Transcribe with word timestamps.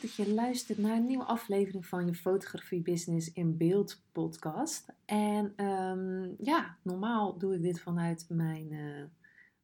Dat 0.00 0.14
je 0.14 0.34
luistert 0.34 0.78
naar 0.78 0.96
een 0.96 1.06
nieuwe 1.06 1.24
aflevering 1.24 1.86
van 1.86 2.06
je 2.06 2.14
Fotografie 2.14 2.82
Business 2.82 3.32
in 3.32 3.56
Beeld 3.56 4.02
podcast. 4.12 4.86
En 5.04 5.52
ehm, 5.56 6.28
ja, 6.38 6.76
normaal 6.82 7.38
doe 7.38 7.54
ik 7.54 7.62
dit 7.62 7.80
vanuit 7.80 8.26
mijn 8.28 8.72
uh, 8.72 9.04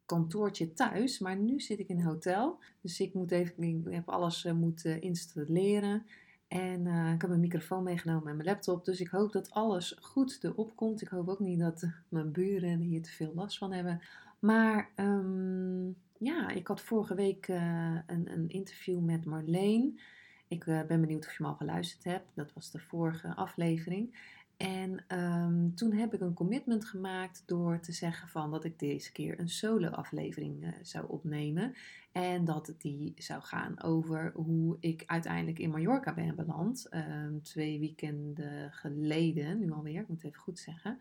kantoortje 0.07 0.73
thuis, 0.73 1.19
maar 1.19 1.37
nu 1.37 1.61
zit 1.61 1.79
ik 1.79 1.89
in 1.89 1.99
een 1.99 2.05
hotel. 2.05 2.59
Dus 2.81 3.01
ik 3.01 3.15
moet 3.15 3.31
even, 3.31 3.63
ik 3.63 3.85
heb 3.85 4.09
alles 4.09 4.45
uh, 4.45 4.53
moeten 4.53 5.01
installeren. 5.01 6.07
En 6.49 6.87
uh, 6.87 7.13
ik 7.13 7.21
heb 7.21 7.31
mijn 7.31 7.41
microfoon 7.41 7.83
meegenomen 7.83 8.29
en 8.29 8.37
mijn 8.37 8.49
laptop. 8.49 8.85
Dus 8.85 9.01
ik 9.01 9.09
hoop 9.09 9.33
dat 9.33 9.51
alles 9.51 9.97
goed 10.01 10.39
erop 10.45 10.77
komt. 10.77 11.03
Ik 11.03 11.09
hoop 11.09 11.29
ook 11.29 11.41
niet 11.41 11.61
dat 11.61 11.87
mijn 12.09 12.33
buren 12.33 12.79
hier 12.79 13.03
te 13.03 13.11
veel 13.11 13.33
last 13.35 13.59
van 13.59 13.73
hebben. 13.73 14.01
Maar 14.39 14.91
um, 14.97 15.97
ja, 16.19 16.49
ik 16.49 16.67
had 16.67 16.81
vorige 16.81 17.15
week 17.15 17.49
een, 17.49 18.33
een, 18.33 18.49
interview 18.49 19.01
met 19.01 19.25
Marleen. 19.25 19.99
Ik 20.55 20.67
uh, 20.67 20.83
ben 20.83 21.01
benieuwd 21.01 21.27
of 21.27 21.31
je 21.31 21.43
hem 21.43 21.47
al 21.47 21.57
geluisterd 21.57 22.05
hebt. 22.05 22.27
Dat 22.35 22.53
was 22.53 22.71
de 22.71 22.79
vorige 22.79 23.35
aflevering. 23.35 24.17
En 24.57 25.05
um, 25.19 25.75
toen 25.75 25.93
heb 25.93 26.15
ik 26.15 26.21
een 26.21 26.35
commitment 26.35 26.85
gemaakt 26.85 27.43
door 27.47 27.81
te 27.81 27.93
zeggen 27.93 28.29
van 28.29 28.51
dat 28.51 28.65
ik 28.65 28.79
deze 28.79 29.13
keer 29.13 29.41
een 29.41 29.49
solo 29.49 29.89
aflevering 29.89 30.65
uh, 30.65 30.71
zou 30.83 31.05
opnemen. 31.09 31.75
En 32.13 32.45
dat 32.45 32.75
die 32.79 33.15
zou 33.17 33.43
gaan 33.43 33.83
over 33.83 34.33
hoe 34.35 34.77
ik 34.81 35.03
uiteindelijk 35.07 35.59
in 35.59 35.71
Mallorca 35.71 36.15
ben 36.15 36.37
beland. 36.37 36.89
Um, 36.91 37.43
twee 37.43 37.79
weekenden 37.79 38.73
geleden, 38.73 39.59
nu 39.59 39.73
alweer, 39.73 40.01
ik 40.01 40.09
moet 40.09 40.23
het 40.23 40.27
even 40.31 40.43
goed 40.43 40.59
zeggen. 40.59 41.01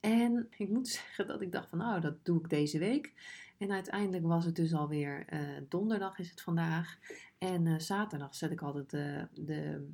En 0.00 0.48
ik 0.56 0.68
moet 0.68 0.88
zeggen 0.98 1.26
dat 1.26 1.40
ik 1.40 1.52
dacht 1.52 1.68
van 1.68 1.78
nou, 1.78 2.00
dat 2.00 2.24
doe 2.24 2.38
ik 2.38 2.48
deze 2.48 2.78
week. 2.78 3.12
En 3.58 3.72
uiteindelijk 3.72 4.26
was 4.26 4.44
het 4.44 4.56
dus 4.56 4.74
alweer 4.74 5.24
uh, 5.32 5.40
donderdag 5.68 6.18
is 6.18 6.30
het 6.30 6.40
vandaag. 6.40 6.98
En 7.44 7.66
uh, 7.66 7.78
zaterdag 7.78 8.34
zet 8.34 8.50
ik 8.50 8.62
altijd 8.62 8.90
de, 8.90 9.28
de 9.32 9.88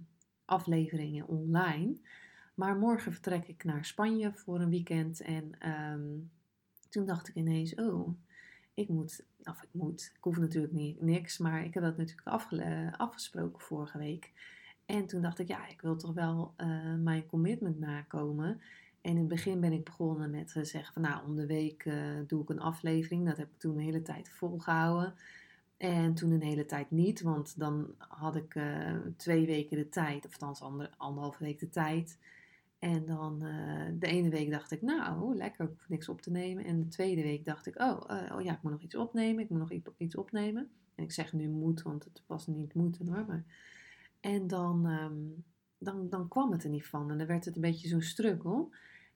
afleveringen 0.45 1.27
online. 1.27 1.97
Maar 2.55 2.77
morgen 2.77 3.13
vertrek 3.13 3.49
ik 3.49 3.65
naar 3.65 3.85
Spanje 3.85 4.33
voor 4.35 4.61
een 4.61 4.71
weekend. 4.71 5.21
En 5.21 5.69
um, 5.93 6.31
toen 6.89 7.07
dacht 7.07 7.29
ik 7.29 7.35
ineens, 7.35 7.75
oh, 7.75 8.09
ik 8.75 8.89
moet, 8.89 9.25
of 9.45 9.63
ik 9.63 9.69
moet, 9.73 10.13
ik 10.17 10.23
hoef 10.23 10.39
natuurlijk 10.39 11.01
niks. 11.01 11.39
Maar 11.39 11.65
ik 11.65 11.75
heb 11.75 11.83
dat 11.83 11.97
natuurlijk 11.97 12.29
afge, 12.29 12.93
afgesproken 12.97 13.61
vorige 13.61 13.99
week. 13.99 14.33
En 14.87 15.07
toen 15.07 15.23
dacht 15.23 15.39
ik, 15.39 15.49
ja, 15.49 15.69
ik 15.69 15.81
wil 15.81 15.97
toch 15.97 16.15
wel 16.15 16.55
uh, 16.57 16.95
mijn 16.95 17.27
commitment 17.27 17.79
nakomen. 17.79 18.61
En 19.01 19.11
in 19.11 19.17
het 19.17 19.29
begin 19.29 19.61
ben 19.61 19.73
ik 19.73 19.85
begonnen 19.85 20.31
met 20.31 20.51
zeggen 20.63 20.93
van 20.93 21.03
nou, 21.03 21.27
om 21.27 21.37
de 21.37 21.47
week 21.47 21.91
doe 22.27 22.43
ik 22.43 22.49
een 22.49 22.61
aflevering. 22.61 23.27
Dat 23.27 23.37
heb 23.37 23.51
ik 23.51 23.59
toen 23.59 23.77
een 23.77 23.85
hele 23.85 24.03
tijd 24.03 24.29
volgehouden. 24.29 25.15
En 25.81 26.15
toen 26.15 26.31
een 26.31 26.43
hele 26.43 26.65
tijd 26.65 26.91
niet, 26.91 27.23
want 27.23 27.59
dan 27.59 27.95
had 27.99 28.37
ik 28.37 28.55
uh, 28.55 28.97
twee 29.17 29.47
weken 29.47 29.77
de 29.77 29.89
tijd, 29.89 30.27
of 30.27 30.33
althans 30.33 30.61
ander, 30.61 30.95
anderhalve 30.97 31.45
week 31.45 31.59
de 31.59 31.69
tijd. 31.69 32.19
En 32.79 33.07
dan 33.07 33.45
uh, 33.45 33.87
de 33.99 34.07
ene 34.07 34.29
week 34.29 34.51
dacht 34.51 34.71
ik, 34.71 34.83
nou, 34.83 35.37
lekker, 35.37 35.65
ik 35.65 35.71
hoef 35.71 35.89
niks 35.89 36.09
op 36.09 36.21
te 36.21 36.31
nemen. 36.31 36.65
En 36.65 36.81
de 36.81 36.89
tweede 36.89 37.23
week 37.23 37.45
dacht 37.45 37.67
ik, 37.67 37.81
oh, 37.81 38.01
oh 38.33 38.43
ja, 38.43 38.53
ik 38.53 38.63
moet 38.63 38.73
nog 38.73 38.83
iets 38.83 38.95
opnemen, 38.95 39.43
ik 39.43 39.51
moet 39.51 39.59
nog 39.59 39.95
iets 39.97 40.17
opnemen. 40.17 40.71
En 40.95 41.05
ik 41.05 41.13
zeg 41.13 41.33
nu 41.33 41.49
moet, 41.49 41.83
want 41.83 42.05
het 42.05 42.23
was 42.27 42.47
niet 42.47 42.75
moeten 42.75 43.07
hoor. 43.09 43.25
Maar... 43.27 43.45
En 44.21 44.47
dan, 44.47 44.87
um, 44.87 45.45
dan, 45.79 46.09
dan 46.09 46.29
kwam 46.29 46.53
het 46.53 46.65
er 46.65 46.71
niet 46.71 46.87
van. 46.87 47.11
En 47.11 47.19
dan 47.19 47.27
werd 47.27 47.45
het 47.45 47.55
een 47.55 47.61
beetje 47.61 47.89
zo'n 47.89 48.03
struggle. 48.03 48.69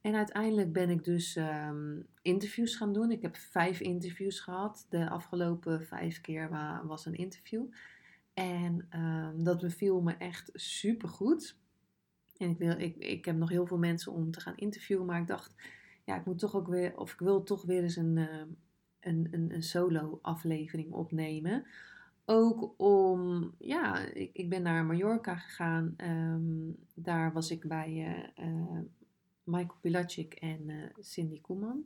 En 0.04 0.14
uiteindelijk 0.14 0.72
ben 0.72 0.90
ik 0.90 1.04
dus 1.04 1.36
um, 1.36 2.06
interviews 2.22 2.76
gaan 2.76 2.92
doen. 2.92 3.10
Ik 3.10 3.22
heb 3.22 3.36
vijf 3.36 3.80
interviews 3.80 4.40
gehad. 4.40 4.86
De 4.88 5.08
afgelopen 5.08 5.84
vijf 5.84 6.20
keer 6.20 6.48
was 6.86 7.06
een 7.06 7.14
interview. 7.14 7.64
En 8.34 8.86
um, 9.00 9.44
dat 9.44 9.60
beviel 9.60 10.00
me 10.00 10.12
echt 10.12 10.50
super 10.52 11.08
goed. 11.08 11.56
En 12.36 12.50
ik, 12.50 12.58
wil, 12.58 12.78
ik, 12.78 12.96
ik 12.96 13.24
heb 13.24 13.36
nog 13.36 13.48
heel 13.48 13.66
veel 13.66 13.78
mensen 13.78 14.12
om 14.12 14.30
te 14.30 14.40
gaan 14.40 14.56
interviewen. 14.56 15.06
Maar 15.06 15.20
ik 15.20 15.26
dacht, 15.26 15.54
ja, 16.04 16.16
ik 16.16 16.24
moet 16.24 16.38
toch 16.38 16.54
ook 16.54 16.68
weer, 16.68 16.98
of 16.98 17.12
ik 17.12 17.18
wil 17.18 17.42
toch 17.42 17.62
weer 17.62 17.82
eens 17.82 17.96
een, 17.96 18.16
uh, 18.16 18.28
een, 19.00 19.28
een, 19.30 19.54
een 19.54 19.62
solo 19.62 20.18
aflevering 20.22 20.92
opnemen. 20.92 21.66
Ook 22.24 22.74
om, 22.76 23.52
ja, 23.58 23.98
ik, 23.98 24.30
ik 24.32 24.48
ben 24.48 24.62
naar 24.62 24.84
Mallorca 24.84 25.36
gegaan. 25.36 25.96
Daar 26.94 27.32
was 27.32 27.50
ik 27.50 27.68
bij 27.68 27.90
uh, 28.38 28.46
uh, 28.46 28.80
Michael 29.44 29.78
Pilacic 29.80 30.34
en 30.34 30.68
uh, 30.68 30.84
Cindy 31.00 31.40
Koeman. 31.40 31.84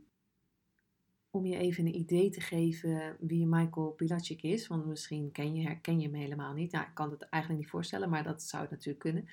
Om 1.30 1.46
je 1.46 1.56
even 1.56 1.86
een 1.86 1.98
idee 1.98 2.30
te 2.30 2.40
geven 2.40 3.16
wie 3.20 3.46
Michael 3.46 3.90
Pilacic 3.90 4.42
is, 4.42 4.66
want 4.66 4.86
misschien 4.86 5.32
ken 5.32 5.54
je, 5.54 5.62
herken 5.62 6.00
je 6.00 6.06
hem 6.06 6.14
helemaal 6.14 6.52
niet. 6.52 6.72
Nou, 6.72 6.86
ik 6.86 6.94
kan 6.94 7.10
het 7.10 7.22
eigenlijk 7.22 7.62
niet 7.62 7.72
voorstellen, 7.72 8.10
maar 8.10 8.22
dat 8.22 8.42
zou 8.42 8.62
het 8.62 8.70
natuurlijk 8.70 8.98
kunnen. 8.98 9.28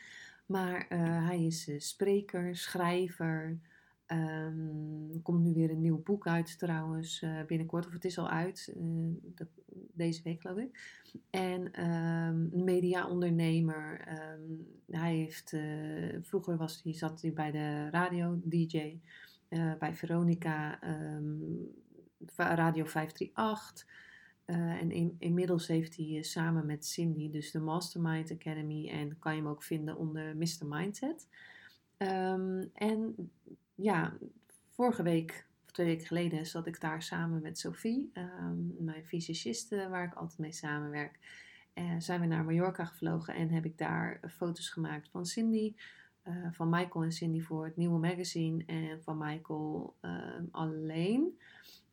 Maar 0.45 0.87
uh, 0.91 1.27
hij 1.27 1.45
is 1.45 1.67
uh, 1.67 1.79
spreker, 1.79 2.55
schrijver. 2.55 3.59
Um, 4.07 5.11
er 5.13 5.21
komt 5.21 5.43
nu 5.43 5.53
weer 5.53 5.69
een 5.69 5.81
nieuw 5.81 6.03
boek 6.03 6.27
uit 6.27 6.59
trouwens 6.59 7.25
binnenkort, 7.47 7.85
of 7.85 7.93
het 7.93 8.05
is 8.05 8.17
al 8.17 8.29
uit, 8.29 8.73
dat, 9.21 9.47
deze 9.93 10.23
week 10.23 10.41
geloof 10.41 10.57
ik. 10.57 10.99
En 11.29 11.85
um, 11.85 12.63
mediaondernemer. 12.63 14.07
Um, 14.39 14.67
hij 14.89 15.15
heeft, 15.15 15.51
uh, 15.51 16.17
vroeger 16.21 16.57
was 16.57 16.81
hij, 16.83 16.93
zat 16.93 17.21
hij 17.21 17.33
bij 17.33 17.51
de 17.51 17.89
radio, 17.89 18.39
DJ, 18.43 18.99
bij 19.79 19.95
Veronica, 19.95 20.79
Radio 22.35 22.85
538. 22.85 23.85
Uh, 24.45 24.81
en 24.81 24.91
in, 24.91 25.15
inmiddels 25.19 25.67
heeft 25.67 25.95
hij 25.95 26.23
samen 26.23 26.65
met 26.65 26.85
Cindy 26.85 27.29
dus 27.29 27.51
de 27.51 27.59
Mastermind 27.59 28.31
Academy 28.31 28.89
en 28.89 29.19
kan 29.19 29.35
je 29.35 29.41
hem 29.41 29.49
ook 29.49 29.63
vinden 29.63 29.97
onder 29.97 30.37
Mr. 30.37 30.65
Mindset. 30.67 31.27
en 32.73 33.31
ja, 33.75 34.13
vorige 34.69 35.03
week 35.03 35.45
twee 35.65 35.87
weken 35.87 36.07
geleden 36.07 36.45
zat 36.45 36.67
ik 36.67 36.81
daar 36.81 37.01
samen 37.01 37.41
met 37.41 37.59
Sophie, 37.59 38.11
um, 38.13 38.75
mijn 38.79 39.05
fysiciste 39.05 39.89
waar 39.89 40.05
ik 40.05 40.13
altijd 40.13 40.39
mee 40.39 40.51
samenwerk. 40.51 41.19
Uh, 41.73 41.95
zijn 41.97 42.19
we 42.19 42.25
naar 42.25 42.45
Mallorca 42.45 42.85
gevlogen 42.85 43.35
en 43.35 43.49
heb 43.49 43.65
ik 43.65 43.77
daar 43.77 44.19
foto's 44.29 44.69
gemaakt 44.69 45.09
van 45.09 45.25
Cindy, 45.25 45.75
uh, 46.27 46.47
van 46.51 46.69
Michael 46.69 47.03
en 47.03 47.11
Cindy 47.11 47.41
voor 47.41 47.65
het 47.65 47.75
nieuwe 47.75 47.99
magazine 47.99 48.63
en 48.65 49.03
van 49.03 49.17
Michael 49.17 49.95
uh, 50.01 50.11
alleen. 50.51 51.39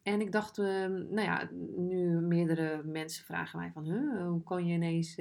En 0.02 0.20
ik 0.20 0.32
dacht, 0.32 0.56
nou 0.56 1.20
ja, 1.20 1.48
nu 1.76 2.20
meerdere 2.20 2.82
mensen 2.82 3.24
vragen 3.24 3.58
mij 3.58 3.70
van, 3.72 3.90
hoe, 4.22 4.42
kon 4.42 4.66
je 4.66 4.74
ineens, 4.74 5.16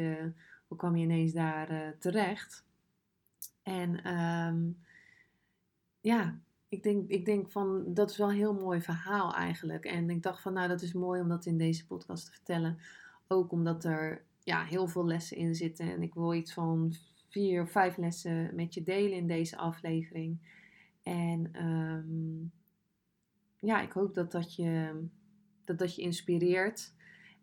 hoe 0.68 0.78
kwam 0.78 0.96
je 0.96 1.04
ineens 1.04 1.32
daar 1.32 1.96
terecht? 2.00 2.66
En 3.64 4.00
ja, 6.02 6.40
ik 6.72 6.84
denk, 6.84 7.10
ik 7.10 7.26
denk 7.26 7.52
van 7.52 7.94
dat 7.94 8.10
is 8.10 8.18
wel 8.18 8.30
een 8.30 8.36
heel 8.36 8.54
mooi 8.54 8.82
verhaal 8.82 9.34
eigenlijk. 9.34 9.86
En 9.86 10.10
ik 10.10 10.24
dacht 10.24 10.42
van 10.42 10.54
nou 10.54 10.68
dat 10.68 10.82
is 10.82 10.94
mooi 10.94 11.22
om 11.22 11.30
dat 11.30 11.46
in 11.46 11.58
deze 11.58 11.88
podcast 11.88 12.26
te 12.26 12.32
vertellen. 12.32 12.78
Ook 13.28 13.52
omdat 13.52 13.84
er 13.84 14.26
ja, 14.44 14.64
heel 14.64 14.88
veel 14.88 15.06
lessen 15.06 15.38
in 15.38 15.56
zitten. 15.56 15.92
En 15.92 16.02
ik 16.02 16.14
wil 16.14 16.34
iets 16.34 16.54
van 16.54 16.94
vier 17.30 17.62
of 17.62 17.72
vijf 17.72 17.98
lessen 17.98 18.56
met 18.56 18.74
je 18.74 18.84
delen 18.84 19.18
in 19.18 19.28
deze 19.28 19.58
aflevering. 19.58 20.40
En 21.04 21.66
um, 21.66 22.52
ja, 23.60 23.82
ik 23.82 23.92
hoop 23.92 24.14
dat 24.14 24.32
dat 24.32 24.56
je, 24.56 25.02
dat, 25.64 25.80
dat 25.80 25.96
je 25.96 26.02
inspireert. 26.02 26.94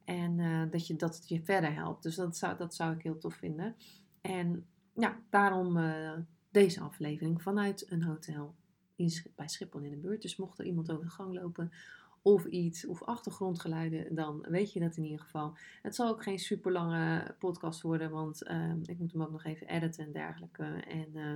En 0.04 0.38
uh, 0.38 0.70
dat, 0.70 0.86
je, 0.86 0.96
dat 0.96 1.16
het 1.16 1.28
je 1.28 1.42
verder 1.42 1.74
helpt. 1.74 2.02
Dus 2.02 2.14
dat 2.16 2.36
zou, 2.36 2.56
dat 2.56 2.74
zou 2.74 2.94
ik 2.94 3.02
heel 3.02 3.18
tof 3.18 3.34
vinden. 3.34 3.76
En 4.20 4.66
ja, 4.92 5.20
daarom 5.30 5.76
uh, 5.76 6.12
deze 6.50 6.80
aflevering 6.80 7.42
vanuit 7.42 7.90
een 7.90 8.02
hotel 8.02 8.54
bij 9.34 9.48
Schiphol 9.48 9.80
in 9.80 9.90
de 9.90 9.96
buurt. 9.96 10.22
Dus 10.22 10.36
mocht 10.36 10.58
er 10.58 10.64
iemand 10.64 10.90
over 10.90 11.04
de 11.04 11.10
gang 11.10 11.34
lopen 11.34 11.72
of 12.22 12.44
iets, 12.44 12.86
of 12.86 13.02
achtergrondgeluiden, 13.02 14.14
dan 14.14 14.46
weet 14.48 14.72
je 14.72 14.80
dat 14.80 14.96
in 14.96 15.04
ieder 15.04 15.20
geval. 15.20 15.56
Het 15.82 15.94
zal 15.94 16.08
ook 16.08 16.22
geen 16.22 16.38
super 16.38 16.72
lange 16.72 17.34
podcast 17.38 17.82
worden, 17.82 18.10
want 18.10 18.48
uh, 18.50 18.72
ik 18.82 18.98
moet 18.98 19.12
hem 19.12 19.22
ook 19.22 19.30
nog 19.30 19.44
even 19.44 19.68
editen 19.68 20.04
en 20.04 20.12
dergelijke. 20.12 20.64
En 20.88 21.08
uh, 21.14 21.32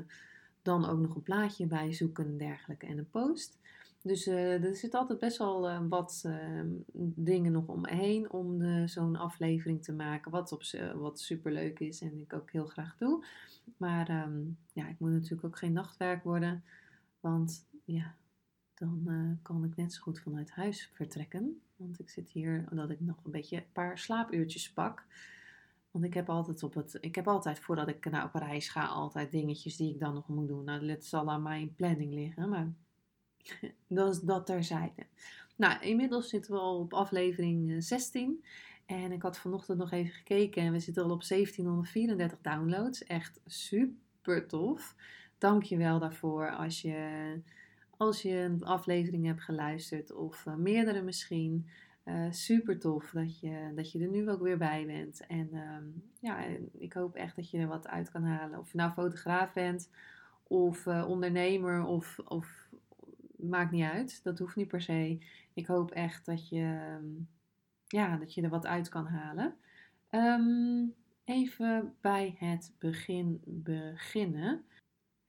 dan 0.63 0.89
ook 0.89 0.99
nog 0.99 1.15
een 1.15 1.23
plaatje 1.23 1.67
bij 1.67 1.93
zoeken 1.93 2.27
en 2.27 2.37
dergelijke 2.37 2.87
en 2.87 2.99
een 2.99 3.11
post. 3.11 3.59
Dus 4.03 4.27
uh, 4.27 4.65
er 4.65 4.77
zit 4.77 4.95
altijd 4.95 5.19
best 5.19 5.39
wel 5.39 5.71
uh, 5.71 5.81
wat 5.89 6.23
uh, 6.27 6.61
dingen 7.15 7.53
nog 7.53 7.67
omheen 7.67 8.33
om 8.33 8.63
zo'n 8.89 9.17
aflevering 9.17 9.83
te 9.83 9.93
maken. 9.93 10.31
Wat, 10.31 10.53
op, 10.53 10.63
wat 10.95 11.21
super 11.21 11.53
leuk 11.53 11.81
is 11.81 12.01
en 12.01 12.19
ik 12.19 12.33
ook 12.33 12.51
heel 12.51 12.67
graag 12.67 12.97
doe. 12.97 13.25
Maar 13.77 14.25
um, 14.25 14.59
ja, 14.73 14.89
ik 14.89 14.99
moet 14.99 15.11
natuurlijk 15.11 15.45
ook 15.45 15.59
geen 15.59 15.73
nachtwerk 15.73 16.25
worden. 16.25 16.65
Want 17.23 17.67
ja, 17.85 18.15
dan 18.75 19.39
kan 19.43 19.65
ik 19.65 19.77
net 19.77 19.93
zo 19.93 20.03
goed 20.03 20.21
vanuit 20.21 20.51
huis 20.51 20.91
vertrekken. 20.95 21.63
Want 21.77 21.99
ik 21.99 22.11
zit 22.11 22.31
hier 22.31 22.67
omdat 22.71 22.91
ik 22.91 23.01
nog 23.01 23.25
een 23.25 23.31
beetje 23.31 23.57
een 23.57 23.73
paar 23.73 23.99
slaapuurtjes 23.99 24.73
pak. 24.73 25.05
Want 25.91 26.05
ik 26.05 26.15
heb 26.15 26.29
altijd 26.29 26.63
op 26.63 26.75
het. 26.75 26.99
Ik 27.01 27.15
heb 27.15 27.29
altijd 27.29 27.59
voordat 27.59 27.89
ik 27.89 28.11
naar 28.11 28.25
op 28.25 28.35
reis 28.35 28.69
ga, 28.69 28.87
altijd 28.87 29.31
dingetjes 29.31 29.77
die 29.77 29.95
ik 29.95 30.01
dan 30.01 30.15
nog 30.15 30.29
moet 30.29 30.49
doen. 30.49 30.65
Nou, 30.65 30.87
dat 30.87 31.05
zal 31.05 31.31
aan 31.31 31.43
mijn 31.43 31.75
planning 31.75 32.13
liggen. 32.13 32.49
Maar 32.49 32.73
dat 33.89 34.15
is 34.15 34.21
dat 34.21 34.47
terzijde. 34.47 35.07
Nou, 35.57 35.83
inmiddels 35.83 36.29
zitten 36.29 36.53
we 36.53 36.59
al 36.59 36.79
op 36.79 36.95
aflevering 36.95 37.85
16. 37.85 38.45
Eh, 38.87 39.03
en 39.03 39.13
ik 39.13 39.23
had 39.23 39.39
vanochtend 39.39 39.79
nog 39.79 39.91
even 39.91 40.15
gekeken 40.15 40.63
en 40.63 40.73
we 40.73 40.81
zitten 40.81 41.03
al 41.03 41.11
op 41.11 41.25
1734 41.25 42.39
downloads. 42.41 43.05
Echt 43.05 43.41
super 43.47 44.47
tof. 44.47 44.95
Dank 45.43 45.63
je 45.63 45.77
wel 45.77 45.99
daarvoor 45.99 46.51
als 46.51 46.83
je, 46.83 47.41
als 47.97 48.23
je 48.23 48.35
een 48.35 48.65
aflevering 48.65 49.27
hebt 49.27 49.43
geluisterd 49.43 50.13
of 50.13 50.47
uh, 50.47 50.55
meerdere 50.55 51.03
misschien. 51.03 51.69
Uh, 52.05 52.27
super 52.31 52.79
tof 52.79 53.11
dat 53.11 53.41
je, 53.41 53.73
dat 53.75 53.93
je 53.93 53.99
er 53.99 54.09
nu 54.09 54.31
ook 54.31 54.41
weer 54.41 54.59
bij 54.59 54.87
bent. 54.87 55.27
En 55.27 55.49
uh, 55.53 55.77
ja, 56.21 56.45
ik 56.79 56.93
hoop 56.93 57.15
echt 57.15 57.37
dat 57.37 57.51
je 57.51 57.59
er 57.59 57.67
wat 57.67 57.89
uit 57.89 58.11
kan 58.11 58.23
halen. 58.23 58.59
Of 58.59 58.73
je 58.73 58.79
nou 58.79 58.93
fotograaf 58.93 59.53
bent 59.53 59.91
of 60.43 60.87
uh, 60.87 61.05
ondernemer 61.09 61.85
of, 61.85 62.19
of 62.25 62.71
maakt 63.37 63.71
niet 63.71 63.91
uit. 63.91 64.21
Dat 64.23 64.39
hoeft 64.39 64.57
niet 64.57 64.69
per 64.69 64.83
se. 64.83 65.19
Ik 65.55 65.67
hoop 65.67 65.91
echt 65.91 66.27
dat 66.27 66.49
je, 66.49 66.79
ehm, 66.89 67.07
ja, 67.87 68.17
dat 68.17 68.35
je 68.35 68.43
er 68.43 68.49
wat 68.49 68.67
uit 68.67 68.89
kan 68.89 69.07
halen. 69.07 69.55
Um, 70.11 70.95
even 71.25 71.95
bij 72.01 72.35
het 72.39 72.73
begin 72.79 73.41
beginnen. 73.45 74.65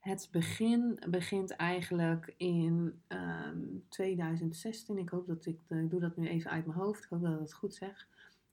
Het 0.04 0.28
begin 0.30 0.98
begint 1.08 1.50
eigenlijk 1.50 2.34
in 2.36 2.72
um, 2.72 2.94
ehm, 3.06 3.58
2016. 3.88 4.98
Ik 4.98 5.08
hoop 5.08 5.26
dat 5.26 5.46
ik, 5.46 5.58
ik 5.68 5.90
doe 5.90 6.00
dat 6.00 6.16
nu 6.16 6.28
even 6.28 6.50
uit 6.50 6.66
mijn 6.66 6.78
hoofd. 6.78 7.04
Ik 7.04 7.10
hoop 7.10 7.22
dat 7.22 7.32
ik 7.32 7.38
het 7.38 7.54
goed 7.54 7.74
zeg. 7.74 8.08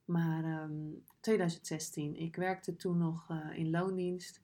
Maar 0.06 0.69
2016. 1.19 2.15
Ik 2.15 2.36
werkte 2.36 2.75
toen 2.75 2.98
nog 2.98 3.30
uh, 3.31 3.57
in 3.57 3.69
loondienst. 3.69 4.42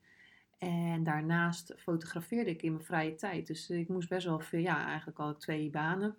En 0.57 1.04
daarnaast 1.04 1.74
fotografeerde 1.77 2.50
ik 2.50 2.62
in 2.62 2.71
mijn 2.71 2.86
vrije 2.86 3.15
tijd. 3.15 3.48
Dus 3.48 3.69
ik 3.69 3.88
moest 3.88 4.10
best 4.10 4.25
wel 4.25 4.42
ja, 4.51 4.86
eigenlijk 4.86 5.19
al 5.19 5.38
twee 5.38 5.69
banen. 5.69 6.15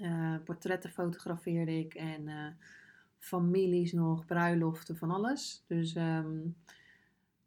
Uh, 0.00 0.36
portretten 0.44 0.90
fotografeerde 0.90 1.78
ik 1.78 1.94
en 1.94 2.28
uh, 2.28 2.46
families 3.18 3.92
nog, 3.92 4.24
bruiloften, 4.24 4.96
van 4.96 5.10
alles. 5.10 5.64
Dus 5.66 5.94
um, 5.94 6.56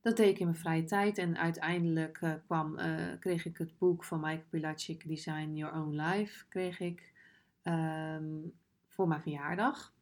dat 0.08 0.18
deed 0.18 0.30
ik 0.30 0.40
in 0.40 0.46
mijn 0.46 0.58
vrije 0.58 0.84
tijd. 0.84 1.18
En 1.18 1.38
uiteindelijk 1.38 2.22
uh, 2.22 2.34
kwam, 2.46 2.78
kreeg 3.20 3.46
ik 3.46 3.58
het 3.58 3.78
boek 3.78 4.04
van 4.04 4.20
Michael 4.20 4.44
Pilacic, 4.50 5.08
Design 5.08 5.54
Your 5.54 5.76
Own 5.76 6.02
Life, 6.02 6.46
kreeg 6.48 6.80
ik 6.80 7.14
um, 7.64 8.54
voor 8.88 9.08
mijn 9.08 9.22
verjaardag. 9.22 9.94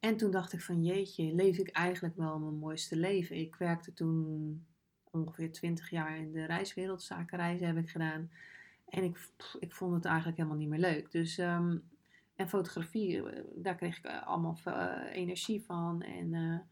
En 0.00 0.16
toen 0.16 0.30
dacht 0.30 0.52
ik 0.52 0.60
van 0.60 0.84
jeetje, 0.84 1.34
leef 1.34 1.58
ik 1.58 1.68
eigenlijk 1.68 2.16
wel 2.16 2.38
mijn 2.38 2.58
mooiste 2.58 2.96
leven. 2.96 3.36
Ik 3.36 3.56
werkte 3.56 3.92
toen 3.92 4.66
ongeveer 5.10 5.52
20 5.52 5.90
jaar 5.90 6.16
in 6.16 6.32
de 6.32 6.44
reiswereld, 6.44 7.02
zakenreizen 7.02 7.66
heb 7.66 7.76
ik 7.76 7.90
gedaan. 7.90 8.30
En 8.88 9.04
ik, 9.04 9.28
ik 9.58 9.72
vond 9.72 9.94
het 9.94 10.04
eigenlijk 10.04 10.36
helemaal 10.36 10.58
niet 10.58 10.68
meer 10.68 10.78
leuk. 10.78 11.10
Dus, 11.10 11.38
um, 11.38 11.82
en 12.34 12.48
fotografie, 12.48 13.30
eh, 13.30 13.42
daar 13.54 13.74
kreeg 13.74 13.98
ik 13.98 14.04
eh, 14.04 14.26
allemaal 14.26 14.58
energie 15.12 15.64
van. 15.64 16.02
En, 16.02 16.62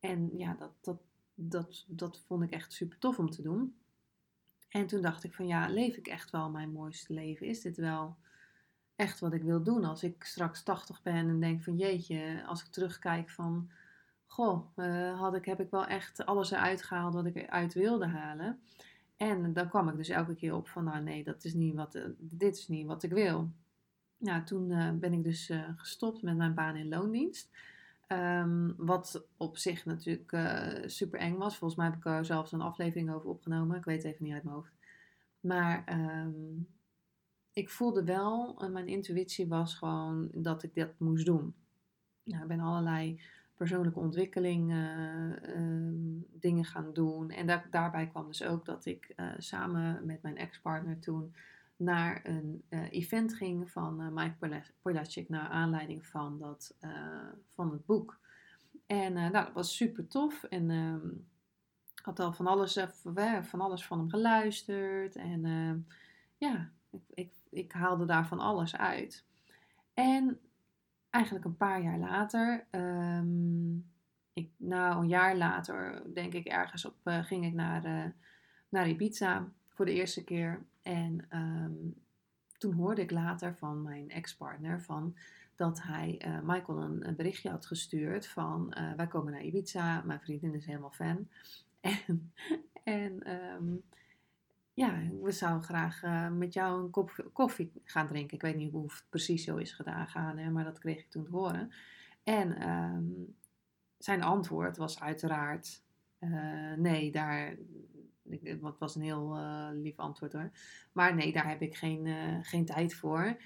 en 0.00 0.30
ja, 0.36 0.54
dat, 0.58 0.72
dat, 0.80 0.98
dat, 1.48 1.84
dat 1.88 2.22
vond 2.26 2.42
ik 2.42 2.50
echt 2.50 2.72
super 2.72 2.98
tof 2.98 3.18
om 3.18 3.30
te 3.30 3.42
doen. 3.42 3.74
En 4.68 4.86
toen 4.86 5.02
dacht 5.02 5.24
ik 5.24 5.34
van 5.34 5.46
ja, 5.46 5.68
leef 5.68 5.96
ik 5.96 6.06
echt 6.06 6.30
wel 6.30 6.50
mijn 6.50 6.72
mooiste 6.72 7.12
leven? 7.12 7.46
Is 7.46 7.60
dit 7.60 7.76
wel 7.76 8.16
echt 8.96 9.20
wat 9.20 9.32
ik 9.32 9.42
wil 9.42 9.62
doen 9.62 9.84
als 9.84 10.02
ik 10.02 10.24
straks 10.24 10.62
80 10.62 11.02
ben 11.02 11.28
en 11.28 11.40
denk 11.40 11.62
van 11.62 11.76
jeetje, 11.76 12.44
als 12.46 12.62
ik 12.62 12.66
terugkijk 12.66 13.30
van 13.30 13.70
goh, 14.26 14.76
uh, 14.76 15.18
had 15.20 15.34
ik, 15.34 15.44
heb 15.44 15.60
ik 15.60 15.70
wel 15.70 15.86
echt 15.86 16.26
alles 16.26 16.50
eruit 16.50 16.82
gehaald 16.82 17.14
wat 17.14 17.26
ik 17.26 17.34
eruit 17.34 17.74
wilde 17.74 18.06
halen. 18.06 18.60
En 19.16 19.52
dan 19.52 19.68
kwam 19.68 19.88
ik 19.88 19.96
dus 19.96 20.08
elke 20.08 20.34
keer 20.34 20.54
op 20.54 20.68
van, 20.68 20.84
nou 20.84 21.02
nee, 21.02 21.24
dat 21.24 21.44
is 21.44 21.54
niet 21.54 21.74
wat, 21.74 21.94
uh, 21.94 22.04
dit 22.18 22.56
is 22.56 22.68
niet 22.68 22.86
wat 22.86 23.02
ik 23.02 23.12
wil. 23.12 23.50
Nou, 24.18 24.44
toen 24.44 24.70
uh, 24.70 24.90
ben 24.92 25.12
ik 25.12 25.24
dus 25.24 25.52
gestopt 25.76 26.22
met 26.22 26.36
mijn 26.36 26.54
baan 26.54 26.76
in 26.76 26.88
loondienst. 26.88 27.50
Um, 28.12 28.74
wat 28.76 29.26
op 29.36 29.56
zich 29.56 29.84
natuurlijk 29.84 30.36
super 30.86 31.20
eng 31.20 31.36
was. 31.36 31.56
Volgens 31.56 31.80
mij 31.80 31.88
heb 31.88 31.98
ik 31.98 32.04
er 32.04 32.24
zelfs 32.24 32.52
een 32.52 32.60
aflevering 32.60 33.12
over 33.12 33.28
opgenomen. 33.28 33.76
Ik 33.76 33.84
weet 33.84 34.02
het 34.02 34.12
even 34.12 34.24
niet 34.24 34.34
uit 34.34 34.42
mijn 34.42 34.54
hoofd. 34.54 34.72
Maar 35.40 35.98
um, 36.24 36.68
ik 37.52 37.70
voelde 37.70 38.04
wel, 38.04 38.68
mijn 38.70 38.88
intuïtie 38.88 39.48
was 39.48 39.74
gewoon 39.74 40.28
dat 40.34 40.62
ik 40.62 40.74
dat 40.74 40.98
moest 40.98 41.26
doen. 41.26 41.54
Nou, 42.22 42.42
ik 42.42 42.48
ben 42.48 42.60
allerlei 42.60 43.20
persoonlijke 43.54 43.98
ontwikkeling 43.98 44.72
uh, 44.72 45.34
dingen 46.32 46.64
gaan 46.64 46.92
doen. 46.92 47.30
En 47.30 47.46
daar, 47.46 47.66
daarbij 47.70 48.06
kwam 48.06 48.26
dus 48.26 48.42
ook 48.42 48.64
dat 48.64 48.86
ik 48.86 49.14
samen 49.38 50.06
met 50.06 50.22
mijn 50.22 50.36
ex-partner 50.36 50.98
toen 50.98 51.34
naar 51.76 52.20
een 52.22 52.64
event 52.90 53.34
ging 53.34 53.70
van 53.70 54.14
Mike 54.14 54.62
Polacic 54.82 55.28
naar 55.28 55.48
aanleiding 55.48 56.06
van, 56.06 56.38
dat, 56.38 56.76
van 57.54 57.72
het 57.72 57.86
boek. 57.86 58.18
En 58.86 59.12
nou, 59.12 59.32
dat 59.32 59.52
was 59.52 59.76
super 59.76 60.06
tof. 60.06 60.44
En 60.44 60.70
ehm, 60.70 61.08
had 62.02 62.20
al 62.20 62.32
van 62.32 62.46
alles, 62.46 62.78
van 63.42 63.60
alles 63.60 63.86
van 63.86 63.98
hem 63.98 64.10
geluisterd. 64.10 65.16
En 65.16 65.86
ja, 66.36 66.70
ik, 66.90 67.02
ik, 67.14 67.32
ik 67.50 67.72
haalde 67.72 68.04
daar 68.04 68.26
van 68.26 68.40
alles 68.40 68.76
uit. 68.76 69.24
En 69.94 70.40
eigenlijk 71.10 71.44
een 71.44 71.56
paar 71.56 71.82
jaar 71.82 71.98
later, 71.98 72.66
um, 72.70 73.90
ik, 74.32 74.50
nou 74.56 75.02
een 75.02 75.08
jaar 75.08 75.36
later, 75.36 76.02
denk 76.14 76.32
ik 76.32 76.46
ergens 76.46 76.84
op, 76.84 76.94
uh, 77.04 77.24
ging 77.24 77.44
ik 77.44 77.52
naar, 77.52 77.86
uh, 77.86 78.04
naar 78.68 78.88
Ibiza 78.88 79.48
voor 79.68 79.84
de 79.84 79.92
eerste 79.92 80.24
keer. 80.24 80.64
En 80.82 81.28
toen 82.58 82.74
hoorde 82.74 83.02
ik 83.02 83.10
later 83.10 83.56
van 83.56 83.82
mijn 83.82 84.10
ex-partner 84.10 84.82
van 84.82 85.16
dat 85.60 85.82
hij 85.82 86.22
uh, 86.26 86.40
Michael 86.42 86.82
een, 86.82 87.16
berichtje 87.16 87.50
had 87.50 87.66
gestuurd 87.66 88.26
van 88.26 88.74
wij 88.96 89.06
komen 89.06 89.32
naar 89.32 89.42
Ibiza, 89.42 90.02
mijn 90.02 90.20
vriendin 90.20 90.54
is 90.54 90.66
helemaal 90.66 90.90
fan. 90.90 91.28
En, 91.80 92.32
en 92.84 93.30
um, 93.56 93.82
ja, 94.74 94.98
we 95.22 95.32
zouden 95.32 95.62
graag 95.62 96.02
uh, 96.02 96.30
met 96.30 96.52
jou 96.52 96.82
een 96.82 96.90
kop 96.90 97.30
koffie 97.32 97.72
gaan 97.84 98.08
drinken. 98.08 98.36
Ik 98.36 98.42
weet 98.42 98.56
niet 98.56 98.72
hoe 98.72 98.82
het 98.82 99.04
precies 99.08 99.44
zo 99.44 99.56
is 99.56 99.72
gedaan 99.72 100.38
hè, 100.38 100.50
maar 100.50 100.64
dat 100.64 100.78
kreeg 100.78 100.98
ik 100.98 101.10
toen 101.10 101.24
te 101.24 101.30
horen. 101.30 101.72
En 102.22 102.68
um, 102.68 103.34
zijn 103.98 104.22
antwoord 104.22 104.76
was 104.76 105.00
uiteraard 105.00 105.82
nee, 106.76 107.12
daar. 107.12 107.56
Was 108.78 108.94
een 108.94 109.02
heel 109.02 109.38
lief 109.72 109.98
antwoord 109.98 110.32
hoor. 110.32 110.50
Maar 110.92 111.14
nee, 111.14 111.32
daar 111.32 111.48
heb 111.48 111.62
ik 111.62 111.76
geen, 111.76 112.06
geen 112.42 112.64
tijd 112.64 112.94
voor. 112.94 113.36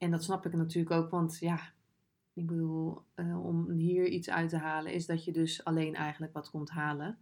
En 0.00 0.10
dat 0.10 0.24
snap 0.24 0.46
ik 0.46 0.52
natuurlijk 0.52 0.94
ook, 0.94 1.10
want 1.10 1.38
ja, 1.38 1.72
ik 2.32 2.46
bedoel, 2.46 3.04
om 3.42 3.70
hier 3.70 4.06
iets 4.06 4.30
uit 4.30 4.48
te 4.48 4.56
halen, 4.56 4.92
is 4.92 5.06
dat 5.06 5.24
je 5.24 5.32
dus 5.32 5.64
alleen 5.64 5.94
eigenlijk 5.94 6.32
wat 6.32 6.50
komt 6.50 6.70
halen. 6.70 7.18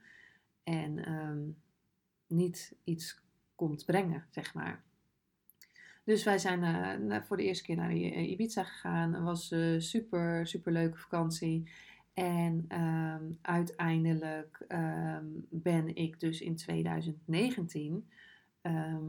En 0.62 1.12
um, 1.12 1.56
niet 2.26 2.76
iets 2.84 3.22
komt 3.54 3.84
brengen, 3.84 4.26
zeg 4.30 4.54
maar. 4.54 4.84
Dus 6.04 6.24
wij 6.24 6.38
zijn 6.38 6.62
uh, 7.10 7.22
voor 7.22 7.36
de 7.36 7.42
eerste 7.42 7.64
keer 7.64 7.76
naar 7.76 7.90
eh, 7.90 8.30
Ibiza 8.30 8.64
gegaan. 8.64 9.12
Het 9.12 9.22
was 9.22 9.52
uh, 9.52 9.80
super, 9.80 10.46
super 10.46 10.72
leuke 10.72 10.98
vakantie. 10.98 11.70
En 12.12 12.80
um, 12.82 13.38
uiteindelijk 13.42 14.64
um, 14.68 15.46
ben 15.50 15.96
ik 15.96 16.20
dus 16.20 16.40
in 16.40 16.56
2019 16.56 17.92
um, 17.94 18.02
ehm, 18.60 19.02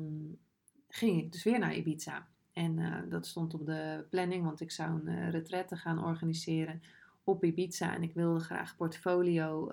ging 0.87 1.21
ik 1.21 1.31
dus 1.31 1.43
weer 1.43 1.59
naar 1.59 1.75
Ibiza. 1.75 2.27
En 2.59 2.77
uh, 2.77 2.95
dat 3.09 3.27
stond 3.27 3.53
op 3.53 3.65
de 3.65 4.05
planning, 4.09 4.43
want 4.43 4.61
ik 4.61 4.71
zou 4.71 4.89
een 4.89 5.07
uh, 5.07 5.29
retraite 5.29 5.75
gaan 5.75 6.03
organiseren 6.03 6.81
op 7.23 7.43
Ibiza. 7.43 7.95
En 7.95 8.03
ik 8.03 8.13
wilde 8.13 8.39
graag 8.39 8.75
portfolio 8.75 9.69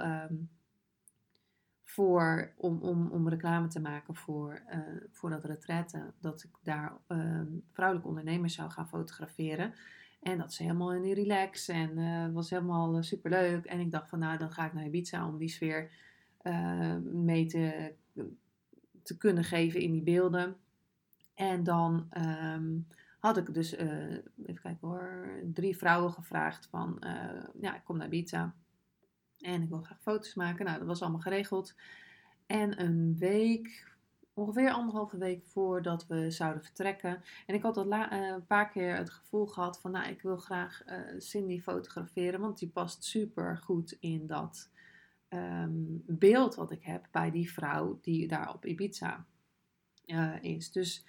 voor, 1.83 2.53
om, 2.57 2.83
om, 2.83 3.11
om 3.11 3.29
reclame 3.29 3.67
te 3.67 3.81
maken 3.81 4.15
voor, 4.15 4.63
uh, 4.73 4.79
voor 5.11 5.31
dat 5.31 5.45
retraite. 5.45 6.13
Dat 6.21 6.43
ik 6.43 6.51
daar 6.63 6.93
uh, 7.09 7.41
vrouwelijke 7.73 8.09
ondernemers 8.09 8.55
zou 8.55 8.71
gaan 8.71 8.89
fotograferen. 8.89 9.75
En 10.21 10.39
dat 10.39 10.53
ze 10.53 10.63
helemaal 10.63 10.95
in 10.95 11.03
die 11.03 11.15
relax 11.15 11.69
en 11.69 11.99
uh, 11.99 12.33
was 12.33 12.51
helemaal 12.51 13.03
super 13.03 13.31
leuk. 13.31 13.65
En 13.65 13.81
ik 13.81 13.91
dacht 13.91 14.09
van 14.09 14.19
nou, 14.19 14.39
dan 14.39 14.51
ga 14.51 14.67
ik 14.67 14.73
naar 14.73 14.85
Ibiza 14.85 15.29
om 15.29 15.39
die 15.39 15.49
sfeer 15.49 15.91
mee 17.03 17.47
te, 17.47 17.95
te 19.03 19.17
kunnen 19.17 19.45
geven 19.45 19.81
in 19.81 19.93
die 19.93 20.03
beelden. 20.03 20.57
En 21.37 21.65
dan 21.65 22.07
ehm, 22.11 22.79
had 23.19 23.37
ik 23.37 23.55
dus, 23.55 23.79
uh, 23.79 24.11
even 24.45 24.63
kijken 24.63 24.89
hoor, 24.89 25.41
drie 25.53 25.77
vrouwen 25.77 26.13
gevraagd 26.13 26.67
van, 26.67 26.97
uh, 27.01 27.45
ja, 27.61 27.75
ik 27.77 27.85
kom 27.85 27.97
naar 27.97 28.07
Ibiza 28.07 28.55
en 29.39 29.63
ik 29.63 29.69
wil 29.69 29.83
graag 29.83 30.01
foto's 30.01 30.35
maken. 30.35 30.65
Nou, 30.65 30.79
dat 30.79 30.87
was 30.87 31.03
allemaal 31.03 31.21
geregeld. 31.21 31.75
En 32.47 32.81
een 32.81 33.17
week, 33.19 33.95
ongeveer 34.35 34.71
anderhalve 34.71 35.19
week 35.19 35.45
voordat 35.45 36.07
we 36.07 36.31
zouden 36.31 36.63
vertrekken. 36.63 37.23
En 37.47 37.55
ik 37.55 37.63
had 37.63 37.77
al 37.77 37.93
uh, 37.93 38.07
een 38.11 38.47
paar 38.47 38.71
keer 38.71 38.97
het 38.97 39.11
gevoel 39.11 39.47
gehad 39.47 39.81
van, 39.81 39.91
nou, 39.91 40.11
ik 40.11 40.23
wil 40.23 40.37
graag 40.37 40.83
Cindy 41.19 41.61
fotograferen, 41.61 42.41
want 42.41 42.59
die 42.59 42.69
past 42.69 43.05
super 43.05 43.57
goed 43.57 43.97
in 44.01 44.27
dat 44.27 44.71
um, 45.29 46.03
beeld 46.07 46.55
wat 46.55 46.71
ik 46.71 46.83
heb 46.83 47.09
bij 47.11 47.31
die 47.31 47.53
vrouw 47.53 47.99
die 48.03 48.29
daar 48.29 48.55
op 48.55 48.65
Ibiza 48.65 49.27
is. 50.41 50.73
Dus 50.73 51.05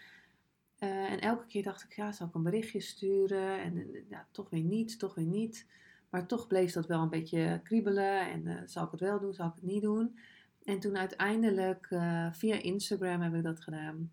uh, 0.80 1.12
en 1.12 1.20
elke 1.20 1.46
keer 1.46 1.64
dacht 1.64 1.84
ik, 1.84 1.94
ja, 1.94 2.12
zal 2.12 2.28
ik 2.28 2.34
een 2.34 2.44
berichtje 2.44 2.80
sturen? 2.80 3.62
En 3.62 4.06
ja, 4.10 4.28
toch 4.32 4.50
weer 4.50 4.64
niet, 4.64 5.00
toch 5.00 5.16
weer 5.16 5.26
niet. 5.26 5.68
Maar 6.10 6.28
toch 6.28 6.48
bleef 6.48 6.72
dat 6.72 6.88
wel 6.88 7.02
een 7.02 7.10
beetje 7.10 7.62
kriebelen. 7.64 8.30
En 8.32 8.46
uh, 8.46 8.62
zal 8.66 8.86
ik 8.86 8.92
het 8.92 9.00
wel 9.00 9.20
doen, 9.20 9.34
zal 9.34 9.48
ik 9.48 9.56
het 9.56 9.64
niet 9.64 9.82
doen? 9.82 10.20
En 10.64 10.80
toen 10.80 10.98
uiteindelijk 10.98 11.88
uh, 11.90 12.32
via 12.32 12.62
Instagram 12.62 13.22
heb 13.22 13.34
ik 13.34 13.44
dat 13.44 13.62
gedaan. 13.62 14.12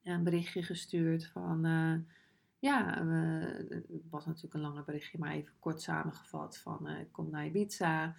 Ja, 0.00 0.14
een 0.14 0.24
berichtje 0.24 0.62
gestuurd 0.62 1.26
van, 1.26 1.60
ja, 2.58 3.06
het 3.68 4.10
was 4.10 4.26
natuurlijk 4.26 4.54
een 4.54 4.60
langer 4.60 4.84
berichtje, 4.84 5.18
maar 5.18 5.32
even 5.32 5.52
kort 5.58 5.82
samengevat 5.82 6.58
van, 6.58 6.88
ik 6.88 7.12
kom 7.12 7.30
naar 7.30 7.46
Ibiza. 7.46 8.16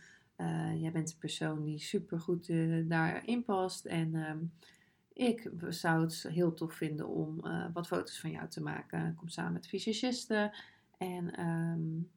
jij 0.75 0.91
bent 0.93 1.09
de 1.09 1.17
persoon 1.19 1.63
die 1.63 1.79
super 1.79 2.19
goed 2.19 2.47
daarin 2.89 3.43
past. 3.43 3.85
En 3.85 4.15
ehm, 4.15 4.37
ik 5.15 5.49
zou 5.69 6.01
het 6.01 6.23
heel 6.29 6.53
tof 6.53 6.73
vinden 6.73 7.07
om 7.07 7.45
uh, 7.45 7.65
wat 7.73 7.87
foto's 7.87 8.19
van 8.19 8.31
jou 8.31 8.47
te 8.47 8.61
maken. 8.61 9.07
Ik 9.07 9.15
kom 9.15 9.29
samen 9.29 9.53
met 9.53 9.67
visagisten 9.67 10.51
en 10.97 11.39
um, 11.39 12.11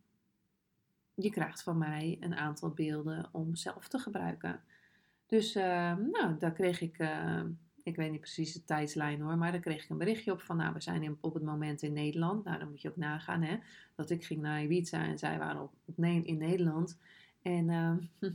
je 1.14 1.30
krijgt 1.30 1.62
van 1.62 1.78
mij 1.78 2.16
een 2.20 2.34
aantal 2.34 2.70
beelden 2.70 3.28
om 3.32 3.54
zelf 3.54 3.88
te 3.88 3.98
gebruiken. 3.98 4.60
Dus 5.26 5.56
uh, 5.56 5.96
nou, 5.96 6.38
daar 6.38 6.52
kreeg 6.52 6.80
ik, 6.80 6.98
uh, 6.98 7.42
ik 7.82 7.96
weet 7.96 8.10
niet 8.10 8.20
precies 8.20 8.52
de 8.52 8.64
tijdslijn 8.64 9.20
hoor, 9.20 9.38
maar 9.38 9.52
daar 9.52 9.60
kreeg 9.60 9.84
ik 9.84 9.90
een 9.90 9.98
berichtje 9.98 10.32
op 10.32 10.40
van, 10.40 10.56
nou, 10.56 10.74
we 10.74 10.80
zijn 10.80 11.16
op 11.20 11.34
het 11.34 11.42
moment 11.42 11.82
in 11.82 11.92
Nederland. 11.92 12.44
Nou, 12.44 12.58
dan 12.58 12.68
moet 12.68 12.82
je 12.82 12.88
ook 12.88 12.96
nagaan, 12.96 13.42
hè, 13.42 13.58
dat 13.94 14.10
ik 14.10 14.24
ging 14.24 14.40
naar 14.40 14.62
Ibiza 14.62 15.04
en 15.04 15.18
zij 15.18 15.38
waren 15.38 15.62
op 15.62 15.72
in 16.04 16.38
Nederland. 16.38 16.98
En 17.42 17.70
ehm, 17.70 17.98